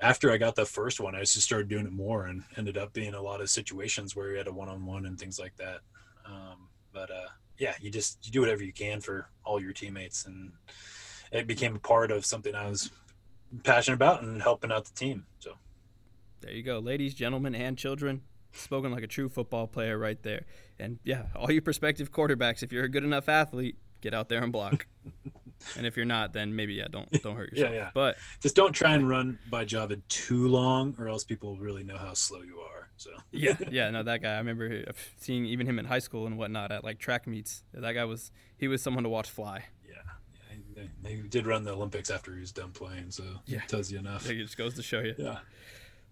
[0.00, 2.92] after I got the first one, I just started doing it more and ended up
[2.92, 5.56] being a lot of situations where you had a one on one and things like
[5.56, 5.80] that.
[6.24, 10.24] Um, but uh, yeah, you just you do whatever you can for all your teammates,
[10.24, 10.52] and
[11.30, 12.90] it became a part of something I was
[13.62, 15.26] passionate about and helping out the team.
[15.38, 15.52] So
[16.40, 18.22] there you go, ladies, gentlemen, and children.
[18.52, 20.44] Spoken like a true football player right there.
[20.78, 24.42] And yeah, all you prospective quarterbacks, if you're a good enough athlete, get out there
[24.42, 24.86] and block.
[25.76, 27.72] and if you're not, then maybe yeah, don't don't hurt yourself.
[27.72, 27.90] yeah, yeah.
[27.94, 31.96] But just don't try and run by Jahvid too long, or else people really know
[31.96, 32.88] how slow you are.
[32.96, 34.34] So yeah, yeah, no, that guy.
[34.34, 34.84] I remember
[35.18, 37.62] seeing even him in high school and whatnot at like track meets.
[37.72, 39.64] That guy was he was someone to watch fly.
[39.88, 39.94] Yeah,
[40.76, 43.68] yeah he, he did run the Olympics after he was done playing, so yeah, it
[43.68, 44.28] tells you enough.
[44.28, 45.14] it just goes to show you.
[45.18, 45.38] Yeah.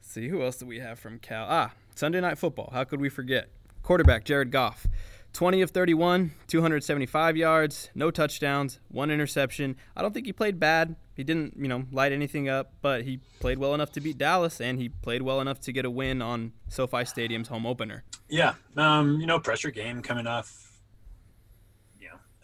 [0.01, 1.47] see who else do we have from Cal?
[1.49, 2.71] Ah, Sunday Night Football.
[2.73, 3.49] How could we forget?
[3.83, 4.87] Quarterback Jared Goff.
[5.33, 9.77] 20 of 31, 275 yards, no touchdowns, one interception.
[9.97, 10.97] I don't think he played bad.
[11.15, 14.61] He didn't, you know, light anything up, but he played well enough to beat Dallas,
[14.61, 18.05] and he played well enough to get a win on SoFi Stadium's home opener.
[18.29, 20.68] Yeah, um, you know, pressure game coming off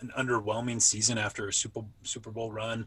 [0.04, 2.86] an underwhelming season after a Super Super Bowl run.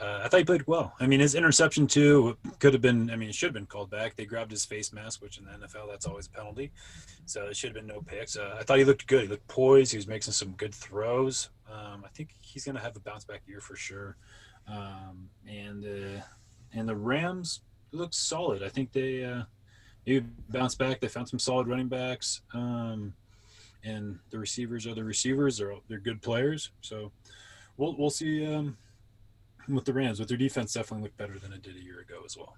[0.00, 0.94] Uh, I thought he played well.
[1.00, 3.10] I mean, his interception too could have been.
[3.10, 4.16] I mean, it should have been called back.
[4.16, 6.72] They grabbed his face mask, which in the NFL that's always a penalty.
[7.26, 8.36] So it should have been no picks.
[8.36, 9.22] Uh, I thought he looked good.
[9.22, 9.92] He looked poised.
[9.92, 11.50] He was making some good throws.
[11.70, 14.16] Um, I think he's going to have a bounce back year for sure.
[14.68, 16.20] Um, and uh,
[16.72, 18.62] and the Rams look solid.
[18.62, 19.42] I think they uh,
[20.04, 21.00] they bounced back.
[21.00, 22.42] They found some solid running backs.
[22.54, 23.14] Um,
[23.86, 25.58] and the receivers are the receivers.
[25.58, 26.70] They're they're good players.
[26.80, 27.12] So
[27.76, 28.76] we'll we'll see um,
[29.68, 30.18] with the Rams.
[30.18, 32.54] With their defense, definitely looked better than it did a year ago as well.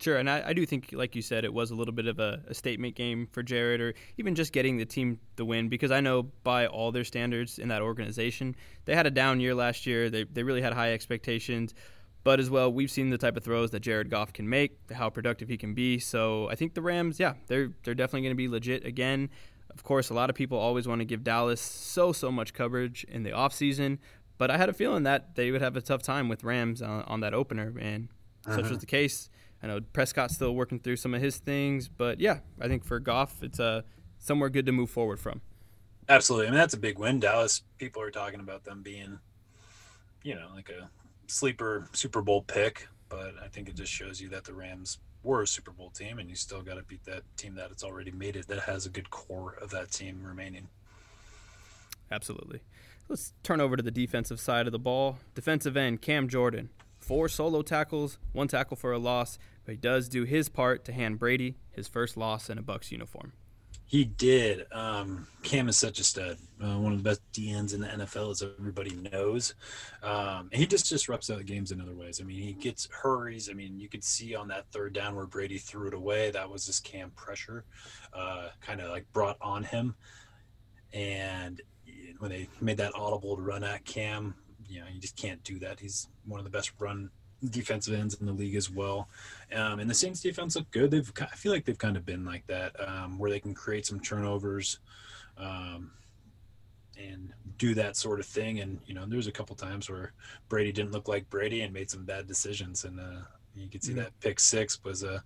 [0.00, 2.20] Sure, and I, I, do think, like you said, it was a little bit of
[2.20, 5.68] a, a, statement game for Jared, or even just getting the team the win.
[5.68, 8.54] Because I know by all their standards in that organization,
[8.84, 10.08] they had a down year last year.
[10.08, 11.74] They they really had high expectations,
[12.22, 15.10] but as well, we've seen the type of throws that Jared Goff can make, how
[15.10, 15.98] productive he can be.
[15.98, 19.30] So I think the Rams, yeah, they're they're definitely going to be legit again.
[19.70, 23.04] Of course, a lot of people always want to give Dallas so, so much coverage
[23.04, 23.98] in the offseason,
[24.38, 27.02] but I had a feeling that they would have a tough time with Rams on,
[27.02, 28.08] on that opener, and
[28.46, 28.56] uh-huh.
[28.56, 29.28] such was the case.
[29.62, 33.00] I know Prescott's still working through some of his things, but yeah, I think for
[33.00, 33.82] Goff, it's uh,
[34.18, 35.40] somewhere good to move forward from.
[36.08, 36.46] Absolutely.
[36.46, 37.20] I mean, that's a big win.
[37.20, 39.18] Dallas, people are talking about them being,
[40.22, 40.88] you know, like a
[41.26, 45.42] sleeper Super Bowl pick, but I think it just shows you that the Rams were
[45.42, 48.10] a Super Bowl team, and you still got to beat that team that it's already
[48.10, 50.68] made it that has a good core of that team remaining.
[52.10, 52.60] Absolutely.
[53.08, 55.18] Let's turn over to the defensive side of the ball.
[55.34, 60.08] Defensive end Cam Jordan, four solo tackles, one tackle for a loss, but he does
[60.08, 63.32] do his part to hand Brady his first loss in a Bucks uniform.
[63.88, 64.66] He did.
[64.70, 66.36] Um, Cam is such a stud.
[66.62, 69.54] Uh, one of the best DNs in the NFL, as everybody knows.
[70.02, 72.20] Um, he just disrupts out games in other ways.
[72.20, 73.48] I mean, he gets hurries.
[73.48, 76.30] I mean, you could see on that third down where Brady threw it away.
[76.30, 77.64] That was just Cam pressure,
[78.12, 79.94] uh, kind of like brought on him.
[80.92, 81.62] And
[82.18, 84.34] when they made that audible to run at Cam,
[84.68, 85.80] you know, you just can't do that.
[85.80, 87.08] He's one of the best run
[87.50, 89.08] defensive ends in the league as well.
[89.52, 90.90] Um, and the Saints defense look good.
[90.90, 93.86] They've I feel like they've kind of been like that, um, where they can create
[93.86, 94.80] some turnovers,
[95.36, 95.92] um,
[96.98, 98.60] and do that sort of thing.
[98.60, 100.12] And you know, there's a couple times where
[100.48, 103.22] Brady didn't look like Brady and made some bad decisions, and uh,
[103.54, 104.00] you could see mm-hmm.
[104.00, 105.22] that pick six was a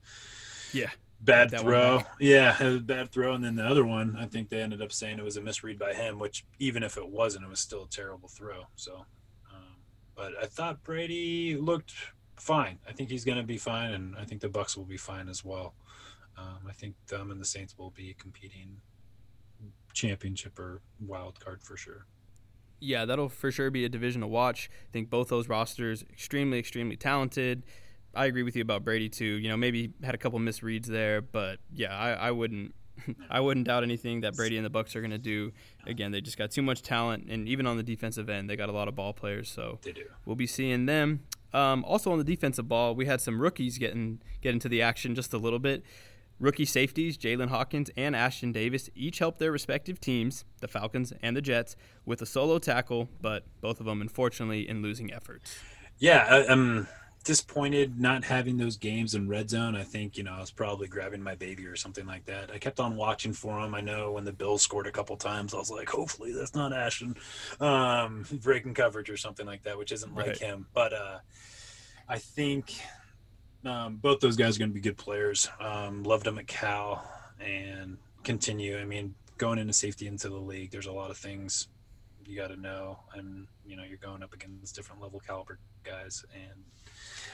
[0.72, 0.90] yeah
[1.22, 2.02] bad throw.
[2.20, 3.34] Yeah, was a bad throw.
[3.34, 5.78] And then the other one, I think they ended up saying it was a misread
[5.78, 8.64] by him, which even if it wasn't, it was still a terrible throw.
[8.76, 9.06] So
[10.14, 11.94] but I thought Brady looked
[12.36, 12.78] fine.
[12.88, 15.28] I think he's going to be fine, and I think the Bucks will be fine
[15.28, 15.74] as well.
[16.36, 18.78] Um, I think them and the Saints will be competing
[19.92, 22.06] championship or wild card for sure.
[22.80, 24.68] Yeah, that'll for sure be a division to watch.
[24.72, 27.64] I think both those rosters extremely, extremely talented.
[28.14, 29.24] I agree with you about Brady too.
[29.24, 32.74] You know, maybe had a couple misreads there, but yeah, I, I wouldn't
[33.30, 35.52] I wouldn't doubt anything that Brady and the Bucks are going to do.
[35.86, 38.68] Again, they just got too much talent, and even on the defensive end, they got
[38.68, 39.50] a lot of ball players.
[39.50, 40.04] So they do.
[40.24, 41.20] We'll be seeing them.
[41.52, 45.14] Um, also on the defensive ball, we had some rookies getting get into the action
[45.14, 45.84] just a little bit.
[46.40, 51.36] Rookie safeties Jaylinn Hawkins and Ashtyn Davis each helped their respective teams, the Falcons and
[51.36, 55.54] the Jets, with a solo tackle, but both of them unfortunately in losing efforts.
[55.98, 56.88] Yeah, um,
[57.22, 59.76] disappointed not having those games in red zone.
[59.76, 62.50] I think, you know, I was probably grabbing my baby or something like that.
[62.50, 63.74] I kept on watching for him.
[63.74, 66.72] I know when the Bills scored a couple times, I was like, hopefully that's not
[66.72, 67.16] Ashtyn
[67.60, 70.38] um, breaking coverage or something like that, which isn't like right.
[70.38, 70.66] him.
[70.74, 71.18] But uh,
[72.08, 72.74] I think
[73.64, 75.48] um, both those guys are going to be good players.
[75.60, 77.04] Um, loved them at Cal
[77.40, 78.78] and continue.
[78.78, 81.68] I mean, going into safety into the league, there's a lot of things
[82.26, 82.98] you got to know.
[83.14, 86.24] And, you know, you're going up against different level caliber guys.
[86.34, 86.64] And,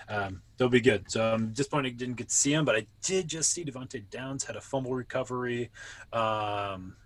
[0.09, 1.11] um, they'll be good.
[1.11, 4.03] So I'm disappointed I didn't get to see him, but I did just see Devante
[4.11, 5.71] Downs had a fumble recovery.
[6.13, 6.97] Um,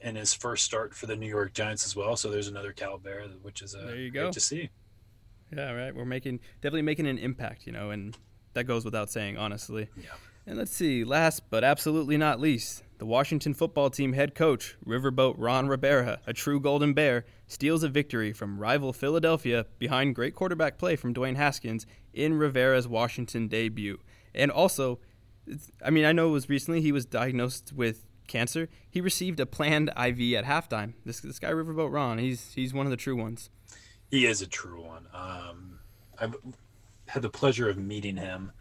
[0.00, 2.16] in his first start for the New York Giants as well.
[2.16, 4.24] So there's another Cal Bear, which is uh, there you go.
[4.24, 4.70] great to see.
[5.54, 5.94] Yeah, right.
[5.94, 8.16] We're making definitely making an impact, you know, and
[8.54, 9.88] that goes without saying, honestly.
[9.96, 10.10] Yeah.
[10.46, 15.34] And let's see, last but absolutely not least, the Washington football team head coach, Riverboat
[15.36, 20.78] Ron Rivera, a true Golden Bear, steals a victory from rival Philadelphia behind great quarterback
[20.78, 23.98] play from Dwayne Haskins in Rivera's Washington debut.
[24.34, 24.98] And also,
[25.84, 28.68] I mean, I know it was recently he was diagnosed with cancer.
[28.88, 30.94] He received a planned IV at halftime.
[31.04, 33.50] This this guy Riverboat Ron, he's he's one of the true ones.
[34.10, 35.06] He is a true one.
[35.12, 35.80] Um,
[36.18, 36.36] I've
[37.06, 38.52] had the pleasure of meeting him,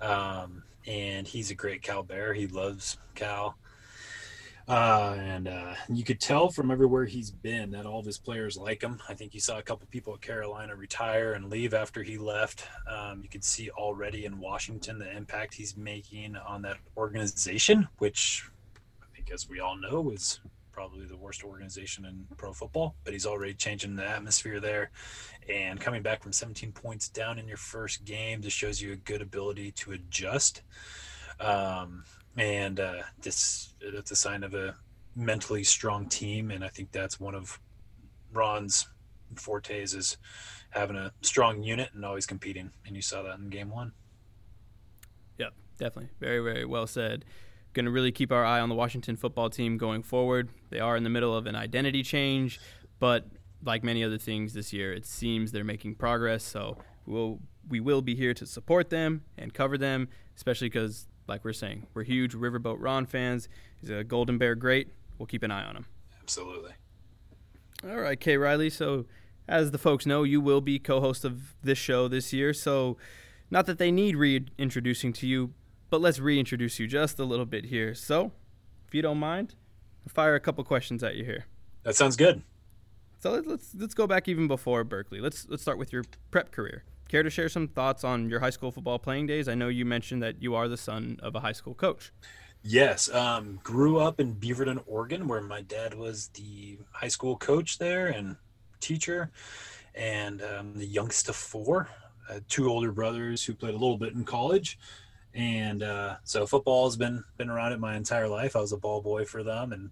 [0.00, 2.34] um, and he's a great Cal Bear.
[2.34, 3.56] He loves Cal.
[4.68, 8.56] Uh, and uh, you could tell from everywhere he's been that all of his players
[8.56, 9.00] like him.
[9.08, 12.66] I think you saw a couple people at Carolina retire and leave after he left.
[12.90, 18.48] Um, you could see already in Washington the impact he's making on that organization, which
[19.00, 20.40] I think, as we all know, is
[20.72, 22.96] probably the worst organization in pro football.
[23.04, 24.90] But he's already changing the atmosphere there.
[25.48, 28.96] And coming back from 17 points down in your first game just shows you a
[28.96, 30.62] good ability to adjust.
[31.38, 32.02] Um,
[32.36, 34.76] and uh, this it's a sign of a
[35.14, 37.58] mentally strong team, and I think that's one of
[38.32, 38.88] Ron's
[39.34, 40.18] fortes is
[40.70, 43.92] having a strong unit and always competing, and you saw that in game one.
[45.38, 47.24] Yep, definitely, very very well said.
[47.72, 50.48] Going to really keep our eye on the Washington football team going forward.
[50.70, 52.58] They are in the middle of an identity change,
[52.98, 53.26] but
[53.62, 56.42] like many other things this year, it seems they're making progress.
[56.42, 61.44] So we'll we will be here to support them and cover them, especially because like
[61.44, 63.48] we're saying, we're huge Riverboat Ron fans.
[63.80, 64.88] He's a Golden Bear great.
[65.18, 65.86] We'll keep an eye on him.
[66.22, 66.72] Absolutely.
[67.84, 68.70] All right, Kay Riley.
[68.70, 69.06] So,
[69.48, 72.52] as the folks know, you will be co host of this show this year.
[72.52, 72.96] So,
[73.50, 75.52] not that they need reintroducing to you,
[75.90, 77.94] but let's reintroduce you just a little bit here.
[77.94, 78.32] So,
[78.88, 79.54] if you don't mind,
[80.06, 81.46] I'll fire a couple questions at you here.
[81.84, 82.42] That sounds good.
[83.20, 85.20] So let's let's go back even before Berkeley.
[85.20, 86.84] Let's let's start with your prep career.
[87.08, 89.48] Care to share some thoughts on your high school football playing days?
[89.48, 92.12] I know you mentioned that you are the son of a high school coach.
[92.62, 97.78] Yes, um, grew up in Beaverton, Oregon, where my dad was the high school coach
[97.78, 98.36] there and
[98.80, 99.30] teacher,
[99.94, 101.88] and um, the youngest of four.
[102.48, 104.78] two older brothers who played a little bit in college,
[105.32, 108.56] and uh, so football has been been around it my entire life.
[108.56, 109.90] I was a ball boy for them, and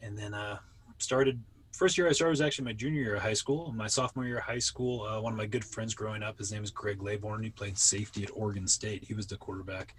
[0.00, 0.58] and then uh,
[0.98, 1.40] started
[1.72, 3.72] first year I started was actually my junior year of high school.
[3.72, 6.52] My sophomore year of high school, uh, one of my good friends growing up, his
[6.52, 7.42] name is Greg Laybourne.
[7.42, 9.04] He played safety at Oregon State.
[9.04, 9.94] He was the quarterback.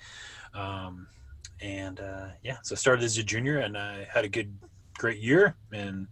[0.53, 1.07] Um,
[1.61, 4.53] and uh, yeah, so I started as a junior and I had a good,
[4.97, 5.55] great year.
[5.71, 6.07] And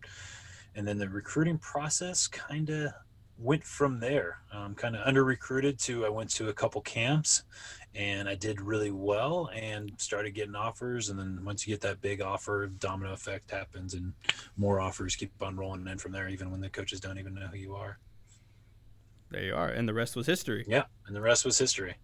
[0.75, 2.91] and then the recruiting process kind of
[3.41, 4.39] went from there.
[4.53, 7.43] Um, kind of under recruited to I went to a couple camps
[7.93, 11.09] and I did really well and started getting offers.
[11.09, 14.13] And then once you get that big offer, domino effect happens and
[14.57, 17.47] more offers keep on rolling in from there, even when the coaches don't even know
[17.47, 17.97] who you are.
[19.31, 19.69] There you are.
[19.69, 20.65] And the rest was history.
[20.67, 20.83] Yeah.
[21.07, 21.95] And the rest was history.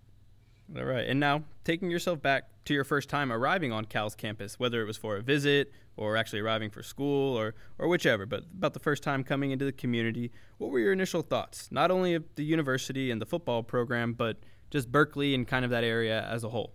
[0.75, 1.07] All right.
[1.07, 4.85] And now, taking yourself back to your first time arriving on Cal's campus, whether it
[4.85, 8.79] was for a visit or actually arriving for school or, or whichever, but about the
[8.79, 11.69] first time coming into the community, what were your initial thoughts?
[11.71, 14.37] Not only of the university and the football program, but
[14.69, 16.73] just Berkeley and kind of that area as a whole?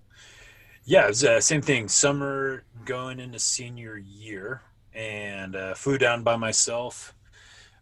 [0.84, 1.86] Yeah, it was uh, same thing.
[1.86, 7.14] Summer going into senior year, and uh, flew down by myself.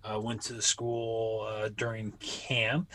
[0.02, 2.90] Uh, went to the school uh, during camp,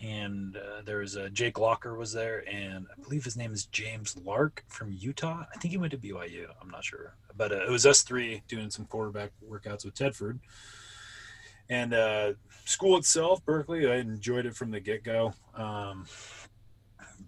[0.00, 3.66] and uh, there was a Jake Locker was there, and I believe his name is
[3.66, 5.44] James Lark from Utah.
[5.52, 6.46] I think he went to BYU.
[6.60, 10.38] I'm not sure, but uh, it was us three doing some quarterback workouts with Tedford.
[11.70, 11.94] And
[12.64, 15.34] school itself, Berkeley, I enjoyed it from the get go.
[15.54, 16.06] Um,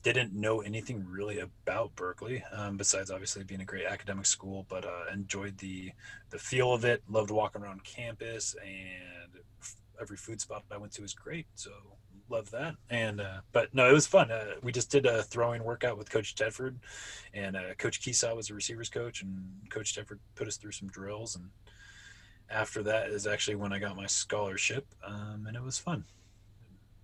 [0.03, 4.85] didn't know anything really about Berkeley, um, besides obviously being a great academic school, but
[4.85, 5.93] uh, enjoyed the
[6.31, 7.03] the feel of it.
[7.09, 9.43] Loved walking around campus, and
[10.01, 11.47] every food spot I went to was great.
[11.55, 11.71] So
[12.31, 12.77] love that.
[12.89, 14.31] And uh, but no, it was fun.
[14.31, 16.77] Uh, we just did a throwing workout with Coach Tedford,
[17.35, 20.89] and uh, Coach Kiesau was a receivers coach, and Coach Tedford put us through some
[20.89, 21.37] drills.
[21.37, 21.51] And
[22.49, 26.05] after that is actually when I got my scholarship, um, and it was fun.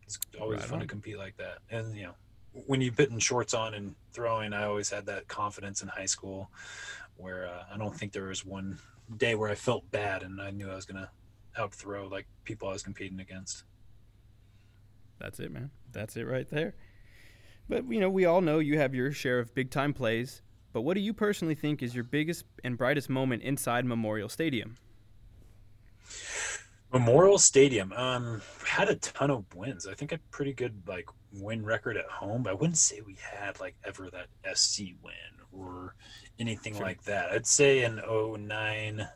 [0.04, 2.14] It's always right fun to compete like that, and you know
[2.66, 6.50] when you're putting shorts on and throwing, I always had that confidence in high school
[7.16, 8.78] where uh, I don't think there was one
[9.16, 11.10] day where I felt bad and I knew I was going to
[11.58, 13.64] out throw like people I was competing against.
[15.18, 15.70] That's it, man.
[15.92, 16.74] That's it right there.
[17.68, 20.42] But, you know, we all know you have your share of big time plays.
[20.72, 24.76] But what do you personally think is your biggest and brightest moment inside Memorial Stadium?
[26.92, 27.92] Memorial Stadium.
[27.94, 29.86] Um, had a ton of wins.
[29.86, 32.42] I think a pretty good like win record at home.
[32.42, 35.14] But I wouldn't say we had like ever that SC win
[35.50, 35.94] or
[36.38, 36.82] anything sure.
[36.82, 37.30] like that.
[37.30, 39.08] I'd say in 09,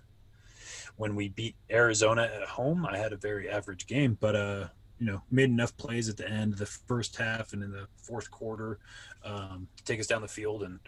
[0.96, 4.68] when we beat Arizona at home, I had a very average game, but uh,
[5.00, 7.88] you know, made enough plays at the end of the first half and in the
[7.96, 8.78] fourth quarter
[9.24, 10.78] um, to take us down the field, and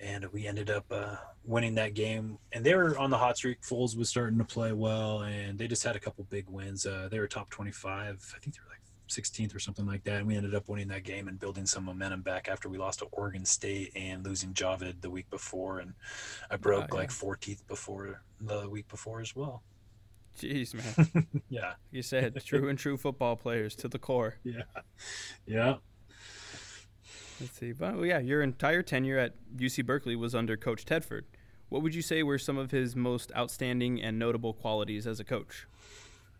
[0.00, 2.38] and we ended up uh, winning that game.
[2.52, 3.62] And they were on the hot streak.
[3.62, 6.86] Foles was starting to play well, and they just had a couple big wins.
[6.86, 8.34] Uh, they were top twenty-five.
[8.34, 10.16] I think they were like 16th or something like that.
[10.16, 12.98] And we ended up winning that game and building some momentum back after we lost
[13.00, 15.78] to Oregon State and losing Jahvid the week before.
[15.78, 15.94] And
[16.50, 16.98] I broke yeah.
[16.98, 19.62] like four teeth before the week before as well.
[20.38, 21.26] Jeez, man.
[21.48, 21.74] yeah.
[21.90, 24.36] You said true and true football players to the core.
[24.44, 24.62] Yeah.
[25.46, 25.74] Yeah.
[27.40, 27.72] Let's see.
[27.72, 31.22] But well, yeah, your entire tenure at UC Berkeley was under Coach Tedford.
[31.68, 35.24] What would you say were some of his most outstanding and notable qualities as a
[35.24, 35.66] coach?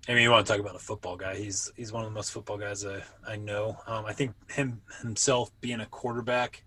[0.09, 1.35] I mean, you want to talk about a football guy?
[1.37, 3.77] He's he's one of the most football guys I, I know.
[3.87, 6.63] Um, I think him himself being a quarterback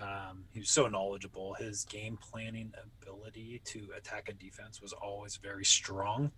[0.00, 1.54] um, he was so knowledgeable.
[1.54, 2.72] His game planning
[3.02, 6.30] ability to attack a defense was always very strong,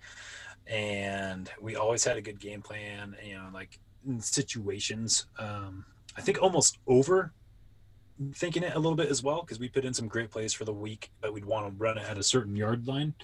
[0.67, 3.17] and we always had a good game plan.
[3.25, 5.85] You know, like in situations, um,
[6.17, 7.33] I think almost over
[8.35, 10.65] thinking it a little bit as well because we put in some great plays for
[10.65, 13.15] the week, but we'd want to run it at a certain yard line,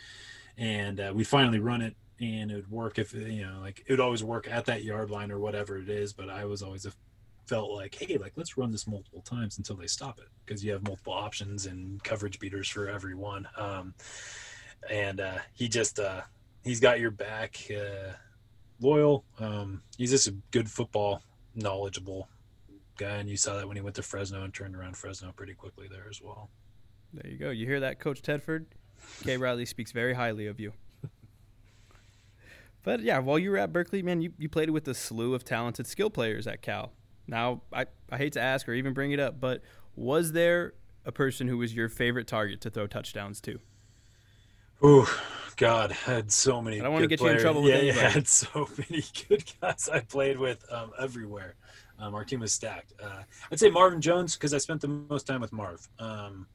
[0.59, 3.93] and uh, we finally run it and it would work if you know like it
[3.93, 6.87] would always work at that yard line or whatever it is but i was always
[6.87, 6.93] a
[7.47, 10.73] felt like, hey, like let's run this multiple times until they stop it because you
[10.73, 13.49] have multiple options and coverage beaters for every one.
[13.57, 13.95] Um,
[14.91, 16.23] and uh, he just uh,
[16.65, 18.13] he's got your back, uh,
[18.81, 19.25] loyal.
[19.39, 21.23] Um, he's just a good football
[21.55, 22.29] knowledgeable
[22.99, 25.55] guy, and you saw that when he went to Fresno and turned around Fresno pretty
[25.55, 26.51] quickly there as well.
[27.13, 27.51] There you go.
[27.51, 28.67] You hear that, Coach Tedford?
[29.23, 30.73] Kay Riley speaks very highly of you.
[32.83, 35.43] But yeah, while you were at Berkeley, man, you, you played with a slew of
[35.43, 36.93] talented skill players at Cal.
[37.27, 39.63] Now, I, I hate to ask or even bring it up, but
[39.95, 40.75] was there
[41.05, 43.59] a person who was your favorite target to throw touchdowns to?
[44.83, 45.11] Oh,
[45.57, 46.81] God, I had so many.
[46.81, 47.43] I don't want to get players.
[47.43, 47.95] you in trouble with yeah.
[47.95, 51.55] Yeah, I had so many good guys I played with um, everywhere.
[51.99, 52.93] Um, our team was stacked.
[53.03, 55.89] Uh, I'd say Marvin Jones because I spent the most time with Marv.
[55.99, 56.47] Um,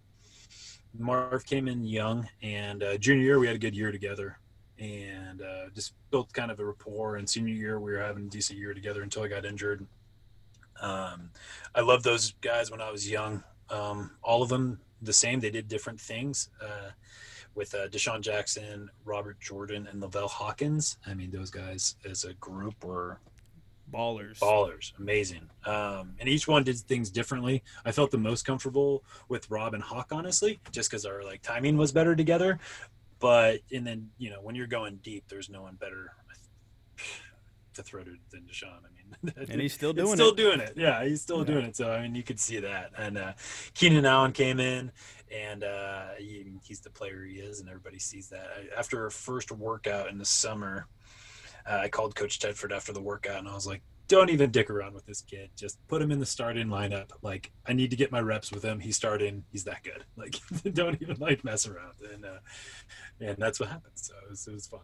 [0.97, 4.38] Marv came in young, and uh, junior year we had a good year together,
[4.78, 7.15] and uh, just built kind of a rapport.
[7.15, 9.88] And senior year we were having a decent year together until I got injured.
[10.82, 11.29] Um,
[11.73, 13.43] I love those guys when I was young.
[13.69, 15.39] Um, all of them the same.
[15.39, 16.49] They did different things.
[16.61, 16.91] Uh,
[17.53, 20.97] with uh, DeSean Jackson, Robert Jordan, and Lavelle Hawkins.
[21.05, 23.19] I mean, those guys as a group were
[23.91, 24.39] ballers.
[24.39, 25.49] Ballers, amazing.
[25.65, 27.63] Um, and each one did things differently.
[27.86, 31.77] I felt the most comfortable with Rob and Hawk, honestly, just because our like timing
[31.77, 32.59] was better together.
[33.19, 36.13] But and then you know when you're going deep, there's no one better
[37.74, 38.67] to throw to than DeSean.
[38.67, 39.01] I mean
[39.49, 40.34] and he's still doing still it.
[40.34, 40.74] Still doing it.
[40.76, 41.45] Yeah, he's still yeah.
[41.45, 41.76] doing it.
[41.76, 42.91] So I mean, you could see that.
[42.97, 43.34] And uh,
[43.74, 44.91] Keenan Allen came in,
[45.34, 48.47] and uh, he, he's the player he is, and everybody sees that.
[48.78, 50.88] After our first workout in the summer,
[51.69, 54.69] uh, I called Coach Tedford after the workout, and I was like, "Don't even dick
[54.69, 55.49] around with this kid.
[55.55, 57.11] Just put him in the starting lineup.
[57.22, 58.80] Like, I need to get my reps with him.
[58.80, 59.43] He's starting.
[59.51, 60.05] He's that good.
[60.15, 60.36] Like,
[60.74, 62.39] don't even like mess around." And uh,
[63.19, 63.93] and that's what happened.
[63.95, 64.82] So it was, it was fun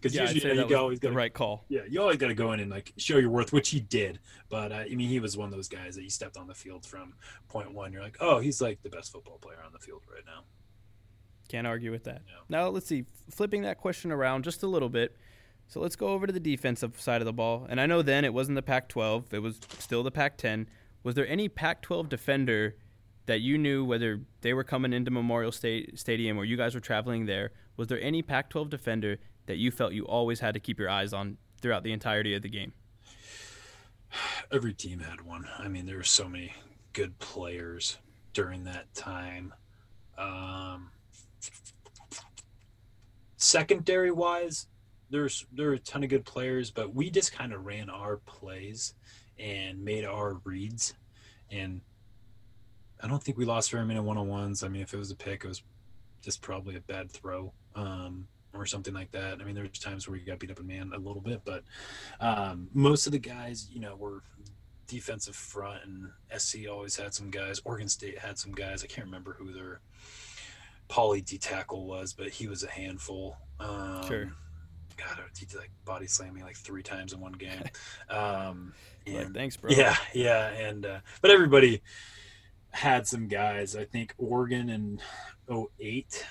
[0.00, 1.64] because yeah, usually you, know, you always got the right call.
[1.68, 4.18] Yeah, you always got to go in and like show your worth, which he did.
[4.48, 6.54] But uh, I mean, he was one of those guys that you stepped on the
[6.54, 7.14] field from
[7.48, 7.92] point one.
[7.92, 10.44] You're like, oh, he's like the best football player on the field right now.
[11.48, 12.22] Can't argue with that.
[12.26, 12.34] Yeah.
[12.48, 15.16] Now let's see, flipping that question around just a little bit.
[15.66, 17.66] So let's go over to the defensive side of the ball.
[17.68, 20.66] And I know then it wasn't the Pac-12; it was still the Pac-10.
[21.02, 22.76] Was there any Pac-12 defender
[23.26, 26.80] that you knew whether they were coming into Memorial State Stadium or you guys were
[26.80, 27.52] traveling there?
[27.76, 29.18] Was there any Pac-12 defender
[29.50, 32.42] that you felt you always had to keep your eyes on throughout the entirety of
[32.42, 32.72] the game?
[34.52, 35.48] Every team had one.
[35.58, 36.54] I mean, there were so many
[36.92, 37.98] good players
[38.32, 39.52] during that time.
[40.16, 40.90] Um,
[43.36, 44.68] secondary wise,
[45.10, 48.18] there's there are a ton of good players, but we just kind of ran our
[48.18, 48.94] plays
[49.36, 50.94] and made our reads,
[51.50, 51.80] and
[53.02, 54.62] I don't think we lost very many one on ones.
[54.62, 55.64] I mean, if it was a pick, it was
[56.22, 57.52] just probably a bad throw.
[57.74, 59.40] Um, or something like that.
[59.40, 61.62] I mean, there's times where you got beat up in man a little bit, but
[62.20, 64.22] um, most of the guys, you know, were
[64.86, 67.60] defensive front, and SC always had some guys.
[67.64, 68.82] Oregon State had some guys.
[68.82, 69.80] I can't remember who their
[70.88, 73.36] poly D tackle was, but he was a handful.
[73.60, 74.32] Um, sure.
[74.96, 77.64] God, he did like body slam me like three times in one game.
[78.10, 78.74] Um,
[79.06, 79.70] and, like, thanks, bro.
[79.70, 81.82] Yeah, yeah, and uh, but everybody
[82.70, 83.76] had some guys.
[83.76, 85.00] I think Oregon and
[85.48, 86.26] 08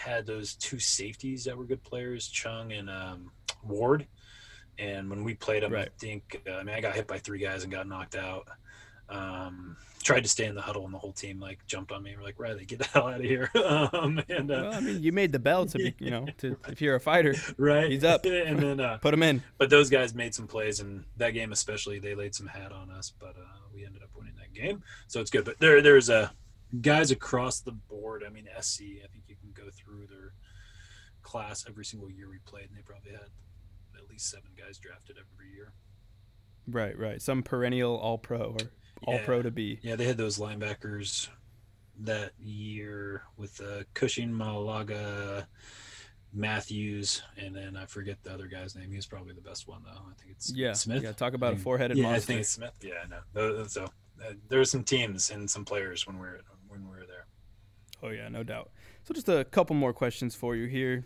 [0.00, 3.30] had those two safeties that were good players, Chung and um,
[3.62, 4.06] Ward.
[4.78, 5.88] And when we played them, right.
[5.88, 8.48] I think uh, I mean I got hit by three guys and got knocked out.
[9.10, 12.14] Um, tried to stay in the huddle, and the whole team like jumped on me.
[12.16, 13.50] We're like, Riley, get the hell out of here.
[13.92, 16.56] um, and uh, well, I mean, you made the bell to be, you know, to
[16.68, 17.90] if you're a fighter, right?
[17.90, 19.42] He's up, and then uh, put him in.
[19.58, 22.90] But those guys made some plays, and that game especially, they laid some hat on
[22.90, 23.12] us.
[23.18, 25.44] But uh, we ended up winning that game, so it's good.
[25.44, 26.32] But there, there's a
[26.80, 28.22] guys across the board.
[28.26, 28.82] I mean, SC.
[29.04, 30.32] I think you can go through their
[31.22, 33.28] class every single year we played, and they probably had
[33.96, 35.72] at least seven guys drafted every year.
[36.66, 37.20] Right, right.
[37.20, 38.56] Some perennial All Pro or
[39.06, 39.24] All Yeah.
[39.24, 39.78] Pro to be.
[39.82, 41.28] Yeah, they had those linebackers
[42.00, 45.46] that year with uh, Cushing, Maualuga,
[46.32, 48.92] Matthews, and then I forget the other guy's name.
[48.92, 49.90] He's probably the best one though.
[49.90, 51.02] I think it's Yeah, Smith.
[51.02, 51.60] Yeah, talk about a Mm.
[51.60, 52.26] four-headed yeah, I monster.
[52.28, 52.78] think it's Smith.
[52.82, 53.66] Yeah, I know.
[53.66, 53.84] So
[54.24, 56.40] uh, there were some teams and some players when we were
[56.70, 57.26] when we were there.
[58.02, 58.70] Oh yeah, no doubt.
[59.04, 61.04] So just a couple more questions for you here.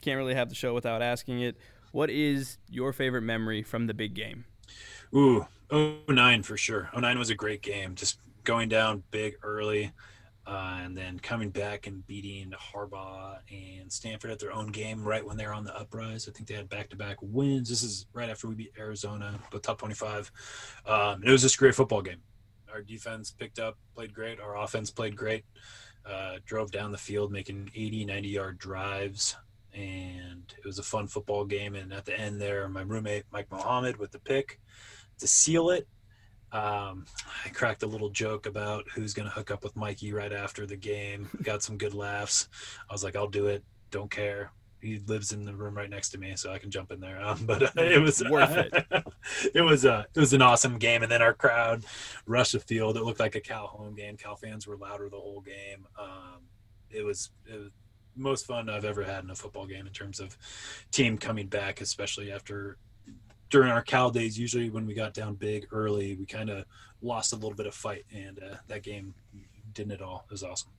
[0.00, 1.56] Can't really have the show without asking it.
[1.92, 4.44] What is your favorite memory from the big game?
[5.14, 6.88] Ooh, 09 for sure.
[6.96, 7.94] 09 was a great game.
[7.96, 9.92] Just going down big early,
[10.46, 15.24] uh, and then coming back and beating Harbaugh and Stanford at their own game right
[15.24, 16.28] when they're on the uprise.
[16.28, 17.68] I think they had back-to-back wins.
[17.68, 20.32] This is right after we beat Arizona, the top 25.
[20.86, 22.22] Um, it was just a great football game.
[22.72, 24.40] Our defense picked up, played great.
[24.40, 25.44] Our offense played great.
[26.04, 29.36] Uh, drove down the field, making 80, 90-yard drives
[29.72, 31.74] and it was a fun football game.
[31.74, 34.60] And at the end there, my roommate Mike Mohamed with the pick
[35.18, 35.86] to seal it.
[36.52, 37.06] Um,
[37.44, 40.66] I cracked a little joke about who's going to hook up with Mikey right after
[40.66, 41.28] the game.
[41.42, 42.48] Got some good laughs.
[42.88, 43.62] I was like, I'll do it.
[43.90, 44.50] Don't care.
[44.82, 47.20] He lives in the room right next to me, so I can jump in there.
[47.30, 48.72] Um, but uh, it was Worth it.
[49.54, 51.84] it was uh, it was an awesome game, and then our crowd
[52.26, 52.96] rushed the field.
[52.96, 54.16] It looked like a Cal home game.
[54.16, 55.86] Cal fans were louder the whole game.
[55.98, 56.40] Um,
[56.90, 57.70] it was it was
[58.16, 60.36] most fun I've ever had in a football game in terms of
[60.90, 62.78] team coming back, especially after
[63.50, 64.38] during our Cal days.
[64.38, 66.64] Usually, when we got down big early, we kind of
[67.02, 69.14] lost a little bit of fight, and uh, that game
[69.72, 70.24] didn't at all.
[70.28, 70.70] It was awesome.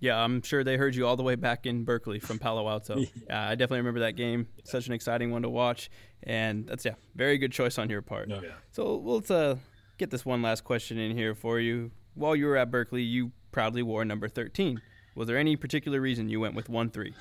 [0.00, 2.98] Yeah, I'm sure they heard you all the way back in Berkeley from Palo Alto.
[2.98, 3.06] Yeah.
[3.28, 4.46] yeah, I definitely remember that game.
[4.64, 5.90] Such an exciting one to watch,
[6.22, 8.28] and that's yeah, very good choice on your part.
[8.28, 8.40] Yeah.
[8.70, 9.56] So let's uh,
[9.98, 11.90] get this one last question in here for you.
[12.14, 14.80] While you were at Berkeley, you proudly wore number 13.
[15.14, 17.12] Was there any particular reason you went with one three?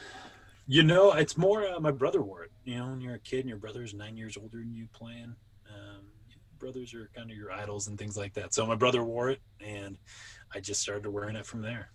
[0.68, 2.52] You know, it's more uh, my brother wore it.
[2.64, 5.36] You know, when you're a kid and your brother's nine years older than you playing,
[5.74, 6.04] um,
[6.60, 8.54] brothers are kind of your idols and things like that.
[8.54, 9.98] So my brother wore it, and
[10.54, 11.90] I just started wearing it from there.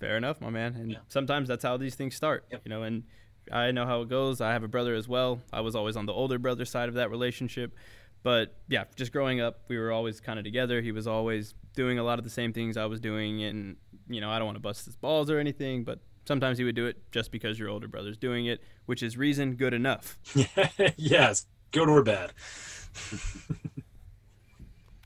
[0.00, 0.74] Fair enough, my man.
[0.74, 0.98] And Yeah.
[1.08, 2.44] sometimes that's how these things start.
[2.50, 2.62] Yep.
[2.64, 3.02] You know, and
[3.50, 4.40] I know how it goes.
[4.40, 5.40] I have a brother as well.
[5.52, 7.74] I was always on the older brother side of that relationship.
[8.22, 10.80] But yeah, just growing up, we were always kind of together.
[10.82, 13.42] He was always doing a lot of the same things I was doing.
[13.42, 13.76] And,
[14.08, 16.74] you know, I don't want to bust his balls or anything, but sometimes he would
[16.74, 20.18] do it just because your older brother's doing it, which is reason good enough.
[20.96, 22.32] yes, good or bad.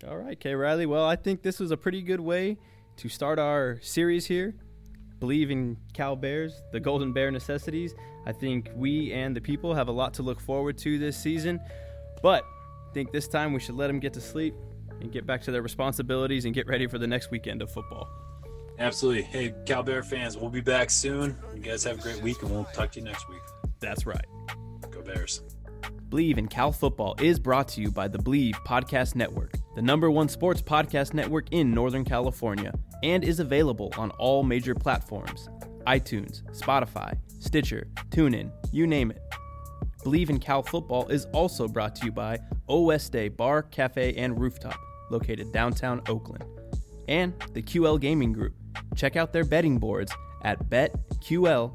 [0.08, 0.86] All right, Kay Riley.
[0.86, 2.58] Well, I think this was a pretty good way
[2.96, 4.54] to start our series here.
[5.22, 7.94] Bleav in Cal Bears, the Golden Bear necessities.
[8.26, 11.60] I think we and the people have a lot to look forward to this season,
[12.22, 14.54] but I think this time we should let them get to sleep
[15.00, 18.08] and get back to their responsibilities and get ready for the next weekend of football.
[18.80, 19.22] Absolutely.
[19.22, 21.38] Hey, Cal Bear fans, we'll be back soon.
[21.54, 23.42] You guys have a great week, and we'll talk to you next week.
[23.78, 24.26] That's right.
[24.90, 25.42] Go Bears.
[26.08, 30.10] Bleav in Cal Football is brought to you by the Bleav Podcast Network, the number
[30.10, 32.72] one sports podcast network in Northern California,
[33.02, 35.48] and is available on all major platforms
[35.86, 39.20] iTunes, Spotify, Stitcher, TuneIn, you name it.
[40.04, 42.38] Bleav in Cal Football is also brought to you by
[42.68, 44.78] Oeste Bar, Cafe, and Rooftop,
[45.10, 46.44] located downtown Oakland,
[47.08, 48.54] and the QL Gaming Group.
[48.96, 51.74] Check out their betting boards at betql.co.